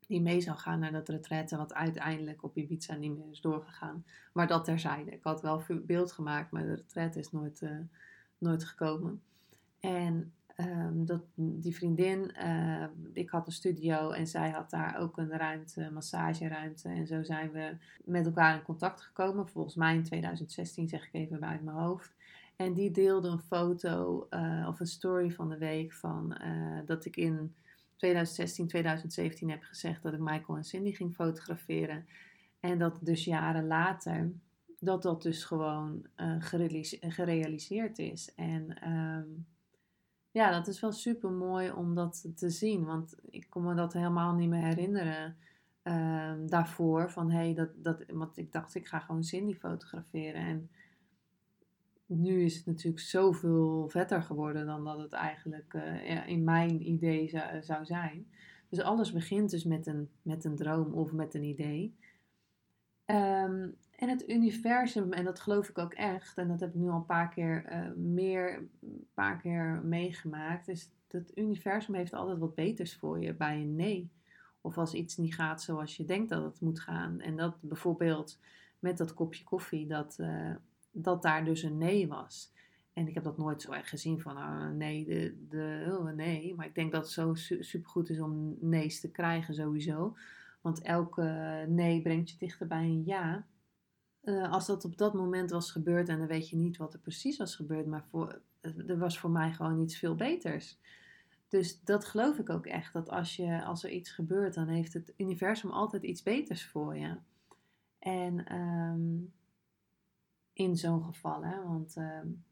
die 0.00 0.20
mee 0.20 0.40
zou 0.40 0.56
gaan 0.56 0.78
naar 0.78 0.92
dat 0.92 1.08
retraite, 1.08 1.56
wat 1.56 1.74
uiteindelijk 1.74 2.42
op 2.42 2.56
Ibiza 2.56 2.94
niet 2.94 3.16
meer 3.16 3.30
is 3.30 3.40
doorgegaan. 3.40 4.04
Maar 4.32 4.46
dat 4.46 4.64
terzijde. 4.64 5.10
Ik 5.10 5.22
had 5.22 5.42
wel 5.42 5.62
beeld 5.82 6.12
gemaakt, 6.12 6.50
maar 6.50 6.62
de 6.62 6.74
retraite 6.74 7.18
is 7.18 7.30
nooit, 7.30 7.60
uh, 7.60 7.78
nooit 8.38 8.64
gekomen. 8.64 9.22
En 9.80 10.34
um, 10.56 11.06
dat, 11.06 11.22
die 11.34 11.74
vriendin, 11.74 12.34
uh, 12.42 12.86
ik 13.12 13.30
had 13.30 13.46
een 13.46 13.52
studio 13.52 14.10
en 14.10 14.26
zij 14.26 14.50
had 14.50 14.70
daar 14.70 14.98
ook 14.98 15.18
een 15.18 15.30
ruimte, 15.30 15.90
massageruimte. 15.92 16.88
En 16.88 17.06
zo 17.06 17.22
zijn 17.22 17.50
we 17.50 17.76
met 18.04 18.26
elkaar 18.26 18.54
in 18.54 18.62
contact 18.62 19.00
gekomen. 19.00 19.48
Volgens 19.48 19.74
mij 19.74 19.94
in 19.94 20.02
2016, 20.02 20.88
zeg 20.88 21.06
ik 21.06 21.12
even 21.12 21.44
uit 21.44 21.62
mijn 21.62 21.76
hoofd. 21.76 22.14
En 22.56 22.74
die 22.74 22.90
deelde 22.90 23.28
een 23.28 23.38
foto 23.38 24.26
uh, 24.30 24.66
of 24.68 24.80
een 24.80 24.86
story 24.86 25.30
van 25.30 25.48
de 25.48 25.58
week 25.58 25.92
van 25.92 26.38
uh, 26.42 26.78
dat 26.86 27.04
ik 27.04 27.16
in 27.16 27.54
2016, 27.96 28.66
2017 28.66 29.50
heb 29.50 29.62
gezegd 29.62 30.02
dat 30.02 30.12
ik 30.12 30.18
Michael 30.18 30.56
en 30.56 30.64
Cindy 30.64 30.92
ging 30.92 31.14
fotograferen. 31.14 32.06
En 32.60 32.78
dat 32.78 32.98
dus 33.02 33.24
jaren 33.24 33.66
later, 33.66 34.32
dat 34.78 35.02
dat 35.02 35.22
dus 35.22 35.44
gewoon 35.44 36.06
uh, 36.16 36.36
gerealiseerd 37.00 37.98
is. 37.98 38.34
En 38.34 38.90
um, 38.92 39.46
ja, 40.36 40.50
dat 40.50 40.66
is 40.66 40.80
wel 40.80 40.92
super 40.92 41.30
mooi 41.30 41.70
om 41.70 41.94
dat 41.94 42.28
te 42.34 42.50
zien. 42.50 42.84
Want 42.84 43.16
ik 43.30 43.46
kon 43.50 43.62
me 43.62 43.74
dat 43.74 43.92
helemaal 43.92 44.34
niet 44.34 44.48
meer 44.48 44.62
herinneren 44.64 45.36
um, 45.82 46.48
daarvoor. 46.48 47.10
Van 47.10 47.30
hey, 47.30 47.54
dat, 47.54 47.68
dat, 47.76 48.04
want 48.08 48.36
ik 48.36 48.52
dacht, 48.52 48.74
ik 48.74 48.86
ga 48.86 48.98
gewoon 48.98 49.24
Cindy 49.24 49.54
fotograferen. 49.54 50.42
En 50.42 50.70
nu 52.06 52.44
is 52.44 52.56
het 52.56 52.66
natuurlijk 52.66 53.02
zoveel 53.02 53.88
vetter 53.88 54.22
geworden 54.22 54.66
dan 54.66 54.84
dat 54.84 54.98
het 54.98 55.12
eigenlijk 55.12 55.74
uh, 55.74 56.28
in 56.28 56.44
mijn 56.44 56.88
idee 56.88 57.28
zou, 57.60 57.84
zijn. 57.84 58.26
Dus 58.68 58.80
alles 58.80 59.12
begint 59.12 59.50
dus 59.50 59.64
met 59.64 59.86
een, 59.86 60.08
met 60.22 60.44
een 60.44 60.56
droom 60.56 60.92
of 60.92 61.12
met 61.12 61.34
een 61.34 61.44
idee. 61.44 61.96
Um, 63.06 63.76
en 63.96 64.08
het 64.08 64.28
universum, 64.28 65.12
en 65.12 65.24
dat 65.24 65.40
geloof 65.40 65.68
ik 65.68 65.78
ook 65.78 65.92
echt, 65.92 66.38
en 66.38 66.48
dat 66.48 66.60
heb 66.60 66.68
ik 66.68 66.74
nu 66.74 66.88
al 66.88 66.96
een 66.96 67.06
paar 67.06 67.28
keer 67.28 67.72
uh, 67.72 67.92
meer, 67.96 68.68
paar 69.14 69.40
keer 69.40 69.80
meegemaakt, 69.84 70.68
is 70.68 70.90
dat 71.06 71.30
universum 71.34 71.94
heeft 71.94 72.14
altijd 72.14 72.38
wat 72.38 72.54
beters 72.54 72.96
voor 72.96 73.20
je 73.20 73.34
bij 73.34 73.60
een 73.60 73.76
nee. 73.76 74.10
Of 74.60 74.78
als 74.78 74.94
iets 74.94 75.16
niet 75.16 75.34
gaat 75.34 75.62
zoals 75.62 75.96
je 75.96 76.04
denkt 76.04 76.28
dat 76.28 76.42
het 76.42 76.60
moet 76.60 76.80
gaan. 76.80 77.20
En 77.20 77.36
dat 77.36 77.56
bijvoorbeeld 77.60 78.38
met 78.78 78.98
dat 78.98 79.14
kopje 79.14 79.44
koffie, 79.44 79.86
dat, 79.86 80.16
uh, 80.20 80.54
dat 80.90 81.22
daar 81.22 81.44
dus 81.44 81.62
een 81.62 81.78
nee 81.78 82.08
was. 82.08 82.52
En 82.92 83.08
ik 83.08 83.14
heb 83.14 83.24
dat 83.24 83.38
nooit 83.38 83.62
zo 83.62 83.72
erg 83.72 83.88
gezien 83.88 84.20
van 84.20 84.36
uh, 84.36 84.70
nee, 84.70 85.04
de, 85.04 85.46
de, 85.48 85.96
oh, 85.98 86.12
nee. 86.12 86.54
Maar 86.54 86.66
ik 86.66 86.74
denk 86.74 86.92
dat 86.92 87.02
het 87.02 87.12
zo 87.12 87.34
su 87.34 87.62
supergoed 87.62 88.10
is 88.10 88.20
om 88.20 88.56
nee's 88.60 89.00
te 89.00 89.10
krijgen 89.10 89.54
sowieso. 89.54 90.16
Want 90.60 90.82
elke 90.82 91.64
nee 91.68 92.02
brengt 92.02 92.30
je 92.30 92.38
dichter 92.38 92.66
bij 92.66 92.84
een 92.84 93.04
ja. 93.04 93.46
Uh, 94.26 94.52
als 94.52 94.66
dat 94.66 94.84
op 94.84 94.96
dat 94.96 95.14
moment 95.14 95.50
was 95.50 95.70
gebeurd 95.70 96.08
en 96.08 96.18
dan 96.18 96.26
weet 96.26 96.48
je 96.48 96.56
niet 96.56 96.76
wat 96.76 96.94
er 96.94 97.00
precies 97.00 97.36
was 97.36 97.56
gebeurd, 97.56 97.86
maar 97.86 98.04
voor, 98.04 98.40
er 98.60 98.98
was 98.98 99.18
voor 99.18 99.30
mij 99.30 99.52
gewoon 99.52 99.80
iets 99.80 99.96
veel 99.96 100.14
beters. 100.14 100.78
Dus 101.48 101.80
dat 101.84 102.04
geloof 102.04 102.38
ik 102.38 102.50
ook 102.50 102.66
echt, 102.66 102.92
dat 102.92 103.10
als, 103.10 103.36
je, 103.36 103.64
als 103.64 103.84
er 103.84 103.90
iets 103.90 104.10
gebeurt, 104.10 104.54
dan 104.54 104.68
heeft 104.68 104.92
het 104.92 105.12
universum 105.16 105.70
altijd 105.70 106.02
iets 106.02 106.22
beters 106.22 106.66
voor 106.66 106.96
je. 106.96 107.16
En 107.98 108.54
um, 108.56 109.32
in 110.52 110.76
zo'n 110.76 111.04
geval, 111.04 111.44
hè, 111.44 111.62
want 111.62 111.96
um, 111.96 112.44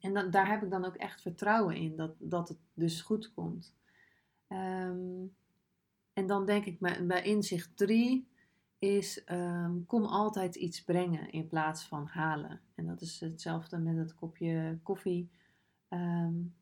en 0.00 0.14
dan, 0.14 0.30
daar 0.30 0.48
heb 0.48 0.62
ik 0.62 0.70
dan 0.70 0.84
ook 0.84 0.96
echt 0.96 1.22
vertrouwen 1.22 1.76
in, 1.76 1.96
dat, 1.96 2.14
dat 2.18 2.48
het 2.48 2.58
dus 2.74 3.00
goed 3.00 3.32
komt. 3.34 3.74
Um, 4.48 5.34
en 6.12 6.26
dan 6.26 6.46
denk 6.46 6.64
ik 6.64 6.78
bij, 6.78 7.22
inzicht 7.22 7.76
3 7.76 8.28
is 8.78 9.22
um, 9.30 9.86
kom 9.86 10.04
altijd 10.04 10.54
iets 10.54 10.84
brengen 10.84 11.30
in 11.30 11.48
plaats 11.48 11.84
van 11.84 12.06
halen. 12.06 12.60
En 12.74 12.86
dat 12.86 13.00
is 13.00 13.20
hetzelfde 13.20 13.78
met 13.78 13.96
het 13.96 14.14
kopje 14.14 14.78
koffie. 14.82 15.30
Um, 15.88 16.54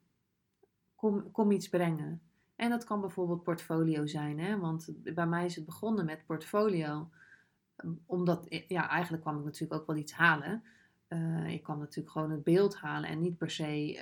kom, 0.94 1.30
kom 1.30 1.50
iets 1.50 1.68
brengen. 1.68 2.20
En 2.56 2.70
dat 2.70 2.84
kan 2.84 3.00
bijvoorbeeld 3.00 3.42
portfolio 3.42 4.06
zijn, 4.06 4.38
hè? 4.38 4.58
want 4.58 4.88
bij 5.14 5.26
mij 5.26 5.44
is 5.44 5.56
het 5.56 5.64
begonnen 5.64 6.04
met 6.04 6.26
portfolio. 6.26 7.10
Omdat, 8.06 8.46
ja, 8.68 8.88
eigenlijk 8.88 9.22
kwam 9.22 9.38
ik 9.38 9.44
natuurlijk 9.44 9.80
ook 9.80 9.86
wel 9.86 9.96
iets 9.96 10.12
halen. 10.12 10.62
Uh, 11.08 11.48
ik 11.48 11.62
kwam 11.62 11.78
natuurlijk 11.78 12.10
gewoon 12.10 12.30
het 12.30 12.44
beeld 12.44 12.76
halen 12.76 13.08
en 13.08 13.20
niet 13.20 13.38
per 13.38 13.50
se 13.50 13.98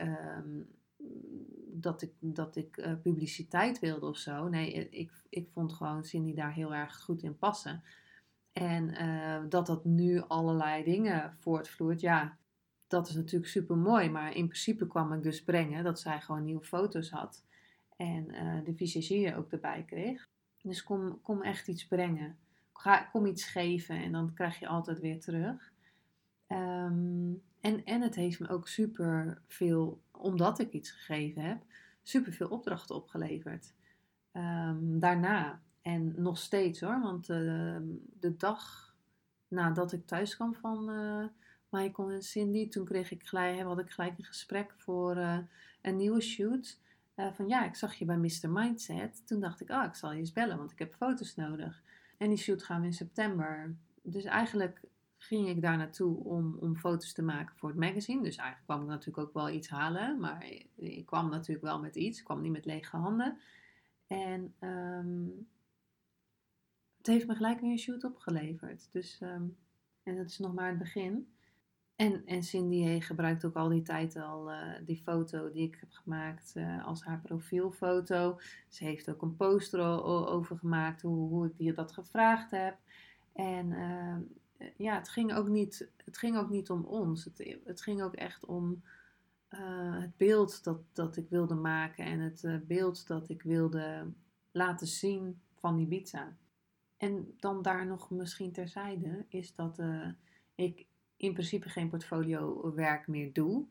dat 1.84 2.02
ik, 2.02 2.12
dat 2.20 2.56
ik 2.56 2.76
uh, 2.76 2.92
publiciteit 3.02 3.78
wilde 3.78 4.06
of 4.06 4.16
zo. 4.16 4.48
Nee, 4.48 4.88
ik, 4.88 5.12
ik 5.28 5.48
vond 5.52 5.72
gewoon 5.72 6.04
Cindy 6.04 6.34
daar 6.34 6.52
heel 6.52 6.74
erg 6.74 7.00
goed 7.00 7.22
in 7.22 7.38
passen. 7.38 7.82
En 8.54 9.02
uh, 9.02 9.42
dat 9.48 9.66
dat 9.66 9.84
nu 9.84 10.20
allerlei 10.20 10.84
dingen 10.84 11.36
voortvloeit, 11.40 12.00
ja, 12.00 12.36
dat 12.86 13.08
is 13.08 13.14
natuurlijk 13.14 13.50
super 13.50 13.76
mooi. 13.76 14.10
Maar 14.10 14.36
in 14.36 14.46
principe 14.46 14.86
kwam 14.86 15.12
ik 15.12 15.22
dus 15.22 15.42
brengen 15.42 15.84
dat 15.84 16.00
zij 16.00 16.20
gewoon 16.20 16.44
nieuwe 16.44 16.64
foto's 16.64 17.10
had. 17.10 17.44
En 17.96 18.34
uh, 18.34 18.64
de 18.64 18.74
visagier 18.74 19.36
ook 19.36 19.52
erbij 19.52 19.84
kreeg. 19.86 20.28
Dus 20.62 20.82
kom, 20.82 21.20
kom 21.22 21.42
echt 21.42 21.68
iets 21.68 21.86
brengen. 21.86 22.36
Ga, 22.72 23.02
kom 23.02 23.26
iets 23.26 23.44
geven 23.44 23.96
en 23.96 24.12
dan 24.12 24.34
krijg 24.34 24.58
je 24.58 24.66
altijd 24.66 25.00
weer 25.00 25.20
terug. 25.20 25.72
Um, 26.48 27.42
en, 27.60 27.84
en 27.84 28.00
het 28.00 28.14
heeft 28.14 28.40
me 28.40 28.48
ook 28.48 28.68
super 28.68 29.42
veel, 29.46 30.02
omdat 30.10 30.58
ik 30.58 30.72
iets 30.72 30.90
gegeven 30.90 31.42
heb, 31.42 31.62
super 32.02 32.32
veel 32.32 32.48
opdrachten 32.48 32.94
opgeleverd. 32.94 33.74
Um, 34.32 34.98
daarna. 35.00 35.62
En 35.84 36.14
nog 36.16 36.38
steeds 36.38 36.80
hoor, 36.80 37.00
want 37.00 37.28
uh, 37.28 37.76
de 38.20 38.36
dag 38.36 38.94
nadat 39.48 39.92
ik 39.92 40.06
thuis 40.06 40.34
kwam 40.34 40.54
van 40.54 40.90
uh, 40.90 41.24
Michael 41.68 42.10
en 42.10 42.22
Cindy, 42.22 42.68
toen 42.68 42.84
kreeg 42.84 43.10
ik 43.10 43.26
gelijk, 43.26 43.60
had 43.60 43.78
ik 43.78 43.90
gelijk 43.90 44.18
een 44.18 44.24
gesprek 44.24 44.74
voor 44.76 45.16
uh, 45.16 45.38
een 45.82 45.96
nieuwe 45.96 46.20
shoot. 46.20 46.78
van 47.16 47.48
ja, 47.48 47.64
ik 47.64 47.74
zag 47.74 47.94
je 47.94 48.04
bij 48.04 48.16
Mr. 48.16 48.50
Mindset. 48.50 49.26
Toen 49.26 49.40
dacht 49.40 49.60
ik, 49.60 49.70
ah, 49.70 49.84
ik 49.84 49.94
zal 49.94 50.12
je 50.12 50.18
eens 50.18 50.32
bellen, 50.32 50.56
want 50.56 50.72
ik 50.72 50.78
heb 50.78 50.94
foto's 50.94 51.34
nodig. 51.34 51.82
En 52.18 52.28
die 52.28 52.38
shoot 52.38 52.62
gaan 52.62 52.80
we 52.80 52.86
in 52.86 52.92
september. 52.92 53.74
Dus 54.02 54.24
eigenlijk 54.24 54.80
ging 55.16 55.48
ik 55.48 55.62
daar 55.62 55.76
naartoe 55.76 56.24
om, 56.24 56.56
om 56.60 56.76
foto's 56.76 57.12
te 57.12 57.22
maken 57.22 57.56
voor 57.56 57.68
het 57.68 57.78
magazine. 57.78 58.22
Dus 58.22 58.36
eigenlijk 58.36 58.66
kwam 58.66 58.82
ik 58.82 58.88
natuurlijk 58.88 59.26
ook 59.26 59.34
wel 59.34 59.50
iets 59.50 59.68
halen. 59.68 60.20
Maar 60.20 60.46
ik 60.76 61.06
kwam 61.06 61.30
natuurlijk 61.30 61.64
wel 61.64 61.80
met 61.80 61.96
iets. 61.96 62.18
Ik 62.18 62.24
kwam 62.24 62.40
niet 62.40 62.52
met 62.52 62.64
lege 62.64 62.96
handen. 62.96 63.38
En 64.06 64.54
um, 64.60 65.46
het 67.04 67.12
heeft 67.12 67.26
me 67.26 67.34
gelijk 67.34 67.60
weer 67.60 67.70
een 67.70 67.78
shoot 67.78 68.04
opgeleverd. 68.04 68.88
Dus, 68.92 69.20
um, 69.22 69.56
en 70.02 70.16
dat 70.16 70.26
is 70.26 70.38
nog 70.38 70.54
maar 70.54 70.68
het 70.68 70.78
begin. 70.78 71.28
En, 71.96 72.26
en 72.26 72.42
Cindy 72.42 73.00
gebruikt 73.00 73.44
ook 73.44 73.54
al 73.54 73.68
die 73.68 73.82
tijd 73.82 74.16
al 74.16 74.52
uh, 74.52 74.72
die 74.84 74.96
foto 74.96 75.50
die 75.50 75.66
ik 75.66 75.76
heb 75.80 75.90
gemaakt 75.90 76.52
uh, 76.56 76.86
als 76.86 77.04
haar 77.04 77.20
profielfoto. 77.20 78.40
Ze 78.68 78.84
heeft 78.84 79.10
ook 79.10 79.22
een 79.22 79.36
poster 79.36 79.80
over 80.28 80.58
gemaakt 80.58 81.02
hoe, 81.02 81.28
hoe 81.28 81.46
ik 81.46 81.56
die 81.56 81.72
dat 81.72 81.92
gevraagd 81.92 82.50
heb. 82.50 82.76
En 83.32 83.70
uh, 83.70 84.16
ja, 84.76 84.94
het 84.94 85.08
ging, 85.08 85.34
ook 85.34 85.48
niet, 85.48 85.88
het 86.04 86.18
ging 86.18 86.36
ook 86.36 86.50
niet 86.50 86.70
om 86.70 86.84
ons. 86.84 87.24
Het, 87.24 87.58
het 87.64 87.82
ging 87.82 88.02
ook 88.02 88.14
echt 88.14 88.44
om 88.44 88.82
het 89.48 90.16
beeld 90.16 90.64
dat, 90.64 90.80
dat 90.92 91.16
ik 91.16 91.28
wilde 91.28 91.54
maken 91.54 92.04
en 92.04 92.20
het 92.20 92.66
beeld 92.66 93.06
dat 93.06 93.28
ik 93.28 93.42
wilde 93.42 94.12
laten 94.52 94.86
zien 94.86 95.40
van 95.54 95.78
Ibiza. 95.78 96.36
En 97.04 97.34
dan 97.38 97.62
daar 97.62 97.86
nog 97.86 98.10
misschien 98.10 98.52
terzijde 98.52 99.24
is 99.28 99.54
dat 99.54 99.78
uh, 99.78 100.08
ik 100.54 100.86
in 101.16 101.32
principe 101.32 101.68
geen 101.68 101.88
portfolio 101.88 102.74
werk 102.74 103.06
meer 103.06 103.32
doe. 103.32 103.66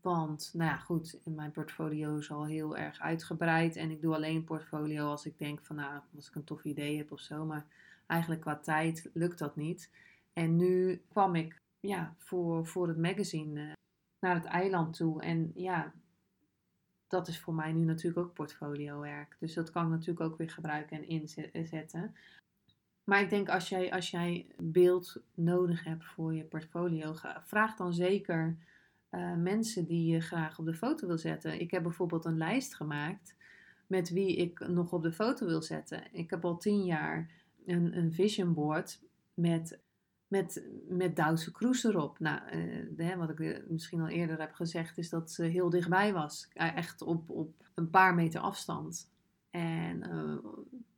Want, 0.00 0.50
nou 0.52 0.70
ja, 0.70 0.76
goed, 0.76 1.20
mijn 1.24 1.50
portfolio 1.50 2.16
is 2.16 2.30
al 2.30 2.46
heel 2.46 2.76
erg 2.76 3.00
uitgebreid. 3.00 3.76
En 3.76 3.90
ik 3.90 4.00
doe 4.00 4.14
alleen 4.14 4.44
portfolio 4.44 5.06
als 5.06 5.26
ik 5.26 5.38
denk 5.38 5.60
van, 5.62 5.76
nou, 5.76 6.00
als 6.16 6.28
ik 6.28 6.34
een 6.34 6.44
tof 6.44 6.64
idee 6.64 6.96
heb 6.96 7.12
of 7.12 7.20
zo. 7.20 7.44
Maar 7.44 7.66
eigenlijk 8.06 8.40
qua 8.40 8.56
tijd 8.56 9.10
lukt 9.12 9.38
dat 9.38 9.56
niet. 9.56 9.90
En 10.32 10.56
nu 10.56 11.02
kwam 11.08 11.34
ik, 11.34 11.60
ja, 11.80 12.14
voor, 12.18 12.66
voor 12.66 12.88
het 12.88 12.98
magazine 12.98 13.60
uh, 13.60 13.72
naar 14.20 14.34
het 14.34 14.44
eiland 14.44 14.96
toe. 14.96 15.22
En 15.22 15.50
ja, 15.54 15.92
dat 17.08 17.28
is 17.28 17.40
voor 17.40 17.54
mij 17.54 17.72
nu 17.72 17.84
natuurlijk 17.84 18.26
ook 18.26 18.34
portfolio 18.34 19.00
werk. 19.00 19.36
Dus 19.38 19.54
dat 19.54 19.70
kan 19.70 19.84
ik 19.84 19.90
natuurlijk 19.90 20.20
ook 20.20 20.38
weer 20.38 20.50
gebruiken 20.50 20.96
en 20.96 21.52
inzetten. 21.52 22.14
Maar 23.08 23.20
ik 23.20 23.30
denk 23.30 23.48
als 23.48 23.68
jij, 23.68 23.92
als 23.92 24.10
jij 24.10 24.46
beeld 24.56 25.22
nodig 25.34 25.84
hebt 25.84 26.04
voor 26.04 26.34
je 26.34 26.44
portfolio, 26.44 27.14
vraag 27.44 27.76
dan 27.76 27.94
zeker 27.94 28.56
uh, 29.10 29.34
mensen 29.34 29.86
die 29.86 30.12
je 30.12 30.20
graag 30.20 30.58
op 30.58 30.64
de 30.64 30.74
foto 30.74 31.06
wil 31.06 31.18
zetten. 31.18 31.60
Ik 31.60 31.70
heb 31.70 31.82
bijvoorbeeld 31.82 32.24
een 32.24 32.38
lijst 32.38 32.74
gemaakt 32.74 33.34
met 33.86 34.10
wie 34.10 34.36
ik 34.36 34.68
nog 34.68 34.92
op 34.92 35.02
de 35.02 35.12
foto 35.12 35.46
wil 35.46 35.62
zetten. 35.62 36.02
Ik 36.12 36.30
heb 36.30 36.44
al 36.44 36.56
tien 36.56 36.84
jaar 36.84 37.30
een, 37.66 37.96
een 37.96 38.12
vision 38.12 38.54
board 38.54 39.02
met 39.34 39.80
met, 40.26 40.68
met 40.88 41.16
Duitse 41.16 41.52
Kroes 41.52 41.84
erop. 41.84 42.18
Nou, 42.18 42.40
uh, 42.96 43.16
wat 43.16 43.30
ik 43.30 43.64
misschien 43.68 44.00
al 44.00 44.08
eerder 44.08 44.40
heb 44.40 44.52
gezegd, 44.52 44.98
is 44.98 45.08
dat 45.08 45.30
ze 45.30 45.44
heel 45.44 45.70
dichtbij 45.70 46.12
was. 46.12 46.48
Echt 46.52 47.02
op, 47.02 47.30
op 47.30 47.54
een 47.74 47.90
paar 47.90 48.14
meter 48.14 48.40
afstand. 48.40 49.10
En 49.50 50.02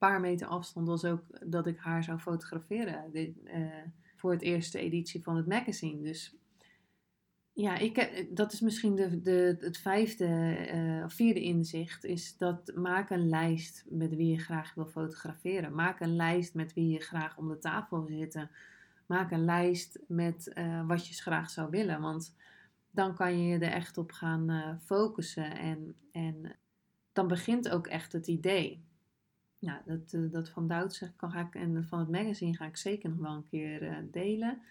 paar 0.01 0.21
meter 0.21 0.47
afstand 0.47 0.87
was 0.87 1.05
ook 1.05 1.23
dat 1.45 1.67
ik 1.67 1.79
haar 1.79 2.05
zou 2.05 2.19
fotograferen. 2.19 3.13
Dit, 3.13 3.33
voor 4.21 4.31
het 4.31 4.43
eerste 4.43 4.79
editie 4.79 5.23
van 5.23 5.37
het 5.37 5.47
magazine. 5.47 6.03
Dus 6.03 6.37
ja, 7.53 7.79
ik, 7.79 8.27
dat 8.31 8.53
is 8.53 8.61
misschien 8.61 8.95
de, 8.95 9.21
de, 9.21 9.57
het 9.61 9.79
vijfde 9.79 10.57
uh, 10.75 11.05
of 11.05 11.13
vierde 11.13 11.41
inzicht. 11.41 12.05
Is 12.05 12.37
dat 12.37 12.73
maak 12.75 13.11
een 13.11 13.29
lijst 13.29 13.85
met 13.89 14.15
wie 14.15 14.31
je 14.31 14.39
graag 14.39 14.75
wil 14.75 14.87
fotograferen. 14.87 15.75
Maak 15.75 16.01
een 16.01 16.17
lijst 16.17 16.55
met 16.55 16.73
wie 16.73 16.89
je 16.89 17.01
graag 17.01 17.37
om 17.39 17.49
de 17.49 17.59
tafel 17.59 18.05
wil 18.05 18.19
zitten. 18.19 18.51
Maak 19.07 19.31
een 19.31 19.45
lijst 19.45 19.99
met 20.09 20.53
wat 20.87 21.07
je 21.07 21.15
graag 21.15 21.51
zou 21.51 21.71
willen. 21.71 22.01
Want 22.01 22.35
dan 22.91 23.15
kan 23.15 23.39
je 23.39 23.49
je 23.49 23.59
er 23.59 23.73
echt 23.73 23.99
op 23.99 24.13
gaan 24.13 24.79
focussen. 24.85 25.57
En, 25.57 25.95
en 26.13 26.57
dan 27.13 27.29
begint 27.29 27.69
ook 27.69 27.87
echt 27.87 28.13
het 28.13 28.27
idee. 28.27 28.85
Nou, 29.61 29.79
dat, 29.85 30.33
dat 30.33 30.49
van 30.49 30.67
Duits 30.67 31.05
kan 31.17 31.31
ga 31.31 31.41
ik, 31.41 31.55
en 31.55 31.85
van 31.85 31.99
het 31.99 32.09
magazine 32.09 32.57
ga 32.57 32.67
ik 32.67 32.77
zeker 32.77 33.09
nog 33.11 33.19
wel 33.19 33.35
een 33.35 33.49
keer 33.49 34.05
delen. 34.11 34.63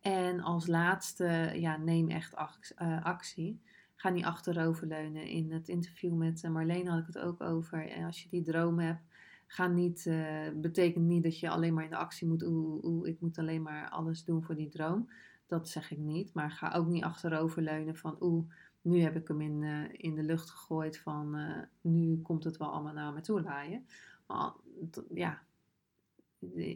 En 0.00 0.40
als 0.40 0.66
laatste, 0.66 1.52
ja, 1.54 1.76
neem 1.76 2.08
echt 2.10 2.34
eh, 2.76 3.04
actie. 3.04 3.60
Ga 3.94 4.08
niet 4.08 4.24
achteroverleunen. 4.24 5.26
In 5.26 5.52
het 5.52 5.68
interview 5.68 6.14
met 6.14 6.44
eh, 6.44 6.50
Marleen 6.50 6.86
had 6.86 6.98
ik 6.98 7.06
het 7.06 7.18
ook 7.18 7.40
over. 7.40 7.88
En 7.88 8.04
als 8.04 8.22
je 8.22 8.28
die 8.28 8.42
droom 8.42 8.78
hebt, 8.78 9.02
ga 9.46 9.66
niet, 9.66 10.10
betekent 10.54 11.04
niet 11.04 11.22
dat 11.22 11.40
je 11.40 11.50
alleen 11.50 11.74
maar 11.74 11.84
in 11.84 11.90
de 11.90 11.96
actie 11.96 12.28
moet. 12.28 12.42
Oeh, 12.42 13.08
ik 13.08 13.20
moet 13.20 13.38
alleen 13.38 13.62
maar 13.62 13.88
alles 13.88 14.24
doen 14.24 14.42
voor 14.42 14.54
die 14.54 14.68
droom. 14.68 15.10
Dat 15.46 15.68
zeg 15.68 15.90
ik 15.90 15.98
niet. 15.98 16.34
Maar 16.34 16.50
ga 16.50 16.72
ook 16.72 16.86
niet 16.86 17.04
achteroverleunen 17.04 17.96
van 17.96 18.16
oeh, 18.20 18.50
nu 18.80 19.00
heb 19.00 19.16
ik 19.16 19.28
hem 19.28 19.40
in, 19.40 19.62
in 19.92 20.14
de 20.14 20.22
lucht 20.22 20.50
gegooid 20.50 20.98
van 20.98 21.36
nu 21.80 22.20
komt 22.22 22.44
het 22.44 22.56
wel 22.56 22.72
allemaal 22.72 22.92
naar 22.92 23.12
me 23.12 23.20
toe 23.20 23.42
laaien. 23.42 23.86
Ja, 25.14 25.42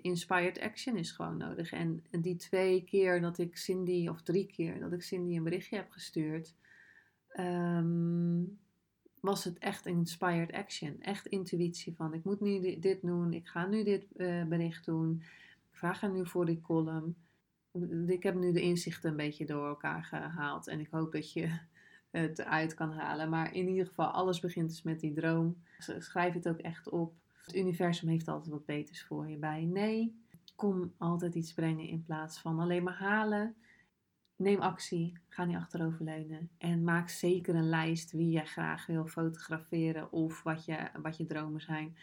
inspired 0.02 0.60
action 0.60 0.96
is 0.96 1.10
gewoon 1.10 1.36
nodig. 1.36 1.72
En 1.72 2.04
die 2.10 2.36
twee 2.36 2.84
keer 2.84 3.20
dat 3.20 3.38
ik 3.38 3.56
Cindy, 3.56 4.08
of 4.08 4.22
drie 4.22 4.46
keer 4.46 4.80
dat 4.80 4.92
ik 4.92 5.02
Cindy 5.02 5.36
een 5.36 5.42
berichtje 5.42 5.76
heb 5.76 5.90
gestuurd, 5.90 6.54
ehm, 7.28 8.42
was 9.20 9.44
het 9.44 9.58
echt 9.58 9.86
inspired 9.86 10.52
action. 10.52 11.00
Echt 11.00 11.26
intuïtie 11.26 11.94
van 11.94 12.14
ik 12.14 12.24
moet 12.24 12.40
nu 12.40 12.78
dit 12.78 13.02
doen, 13.02 13.32
ik 13.32 13.48
ga 13.48 13.66
nu 13.66 13.84
dit 13.84 14.06
uh, 14.16 14.44
bericht 14.44 14.84
doen, 14.84 15.22
ik 15.70 15.76
vraag 15.76 16.00
haar 16.00 16.10
nu 16.10 16.26
voor 16.26 16.46
die 16.46 16.60
column. 16.60 17.16
Ik 18.06 18.22
heb 18.22 18.34
nu 18.34 18.52
de 18.52 18.60
inzichten 18.60 19.10
een 19.10 19.16
beetje 19.16 19.46
door 19.46 19.66
elkaar 19.68 20.04
gehaald 20.04 20.68
en 20.68 20.80
ik 20.80 20.88
hoop 20.90 21.12
dat 21.12 21.32
je 21.32 21.58
het 22.10 22.40
uit 22.40 22.74
kan 22.74 22.92
halen. 22.92 23.28
Maar 23.28 23.54
in 23.54 23.68
ieder 23.68 23.86
geval, 23.86 24.06
alles 24.06 24.40
begint 24.40 24.68
dus 24.68 24.82
met 24.82 25.00
die 25.00 25.12
droom. 25.12 25.62
Schrijf 25.78 26.34
het 26.34 26.48
ook 26.48 26.58
echt 26.58 26.88
op. 26.88 27.14
Het 27.44 27.54
universum 27.54 28.08
heeft 28.08 28.28
altijd 28.28 28.50
wat 28.50 28.66
beters 28.66 29.04
voor 29.04 29.28
je 29.28 29.36
bij. 29.36 29.64
Nee, 29.64 30.20
kom 30.56 30.92
altijd 30.98 31.34
iets 31.34 31.52
brengen 31.52 31.88
in 31.88 32.02
plaats 32.02 32.38
van 32.38 32.58
alleen 32.58 32.82
maar 32.82 32.98
halen. 32.98 33.56
Neem 34.36 34.60
actie, 34.60 35.18
ga 35.28 35.44
niet 35.44 35.56
achteroverleunen 35.56 36.50
en 36.58 36.84
maak 36.84 37.08
zeker 37.08 37.54
een 37.54 37.68
lijst 37.68 38.12
wie 38.12 38.30
je 38.30 38.44
graag 38.44 38.86
wil 38.86 39.06
fotograferen 39.06 40.12
of 40.12 40.42
wat 40.42 40.64
je, 40.64 40.88
wat 41.02 41.16
je 41.16 41.26
dromen 41.26 41.60
zijn. 41.60 41.96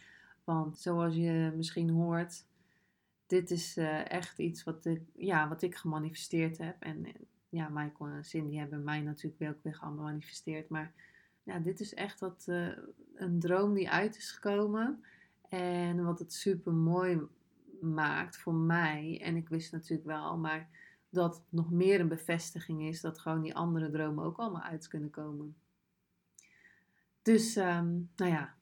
Want 0.43 0.77
zoals 0.77 1.15
je 1.15 1.53
misschien 1.55 1.89
hoort, 1.89 2.45
dit 3.27 3.51
is 3.51 3.77
uh, 3.77 4.11
echt 4.11 4.39
iets 4.39 4.63
wat 4.63 4.85
ik, 4.85 5.01
ja, 5.15 5.47
wat 5.47 5.61
ik 5.61 5.75
gemanifesteerd 5.75 6.57
heb. 6.57 6.75
En 6.79 7.05
ja, 7.49 7.69
Michael 7.69 8.09
en 8.09 8.25
Cindy 8.25 8.55
hebben 8.55 8.83
mij 8.83 9.01
natuurlijk 9.01 9.51
ook 9.51 9.63
weer 9.63 9.75
gemanifesteerd. 9.75 10.69
Maar 10.69 10.93
ja, 11.43 11.59
dit 11.59 11.79
is 11.79 11.93
echt 11.93 12.19
wat, 12.19 12.45
uh, 12.49 12.77
een 13.15 13.39
droom 13.39 13.73
die 13.73 13.89
uit 13.89 14.17
is 14.17 14.31
gekomen. 14.31 15.03
En 15.49 16.03
wat 16.03 16.19
het 16.19 16.33
super 16.33 16.73
mooi 16.73 17.21
maakt 17.81 18.37
voor 18.37 18.53
mij, 18.53 19.21
en 19.23 19.35
ik 19.35 19.49
wist 19.49 19.71
natuurlijk 19.71 20.07
wel, 20.07 20.37
maar 20.37 20.69
dat 21.09 21.35
het 21.35 21.45
nog 21.49 21.71
meer 21.71 21.99
een 21.99 22.07
bevestiging 22.07 22.81
is 22.81 23.01
dat 23.01 23.19
gewoon 23.19 23.41
die 23.41 23.55
andere 23.55 23.89
dromen 23.89 24.23
ook 24.23 24.37
allemaal 24.37 24.61
uit 24.61 24.87
kunnen 24.87 25.09
komen. 25.09 25.55
Dus, 27.21 27.55
um, 27.55 28.09
nou 28.15 28.31
ja, 28.31 28.55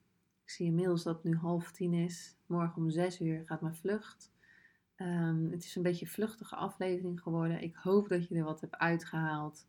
ik 0.43 0.49
zie 0.49 0.65
inmiddels 0.65 1.03
dat 1.03 1.15
het 1.15 1.23
nu 1.23 1.35
half 1.35 1.71
tien 1.71 1.93
is. 1.93 2.37
Morgen 2.45 2.81
om 2.81 2.89
zes 2.89 3.21
uur 3.21 3.43
gaat 3.45 3.61
mijn 3.61 3.75
vlucht. 3.75 4.31
Um, 4.97 5.51
het 5.51 5.63
is 5.63 5.75
een 5.75 5.83
beetje 5.83 6.05
een 6.05 6.11
vluchtige 6.11 6.55
aflevering 6.55 7.21
geworden. 7.21 7.61
Ik 7.61 7.75
hoop 7.75 8.09
dat 8.09 8.27
je 8.27 8.35
er 8.35 8.43
wat 8.43 8.61
hebt 8.61 8.77
uitgehaald. 8.77 9.67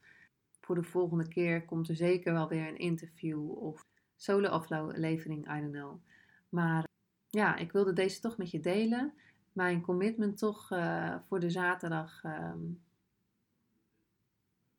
Voor 0.61 0.75
de 0.75 0.83
volgende 0.83 1.29
keer 1.29 1.65
komt 1.65 1.89
er 1.89 1.97
zeker 1.97 2.33
wel 2.33 2.49
weer 2.49 2.69
een 2.69 2.79
interview 2.79 3.51
of 3.51 3.87
solo-aflevering, 4.17 5.57
I 5.57 5.61
don't 5.61 5.73
know. 5.73 6.01
Maar 6.49 6.88
ja, 7.31 7.57
ik 7.57 7.73
wilde 7.73 7.93
deze 7.93 8.21
toch 8.21 8.37
met 8.37 8.51
je 8.51 8.61
delen. 8.61 9.13
Mijn 9.53 9.81
commitment 9.81 10.39
toch 10.39 10.71
uh, 10.73 11.17
voor 11.29 11.41
de 11.41 11.51
zaterdag. 11.51 12.25
Um, 12.25 12.81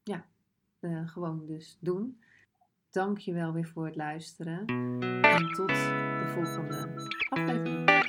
ja, 0.03 0.25
uh, 0.79 1.07
gewoon 1.07 1.45
dus 1.45 1.77
doen. 1.79 2.21
Dank 2.89 3.17
je 3.17 3.33
wel 3.33 3.53
weer 3.53 3.67
voor 3.67 3.85
het 3.85 3.95
luisteren. 3.95 4.65
En 5.21 5.51
tot 5.53 5.67
de 5.67 6.31
volgende 6.33 7.07
aflevering. 7.29 8.08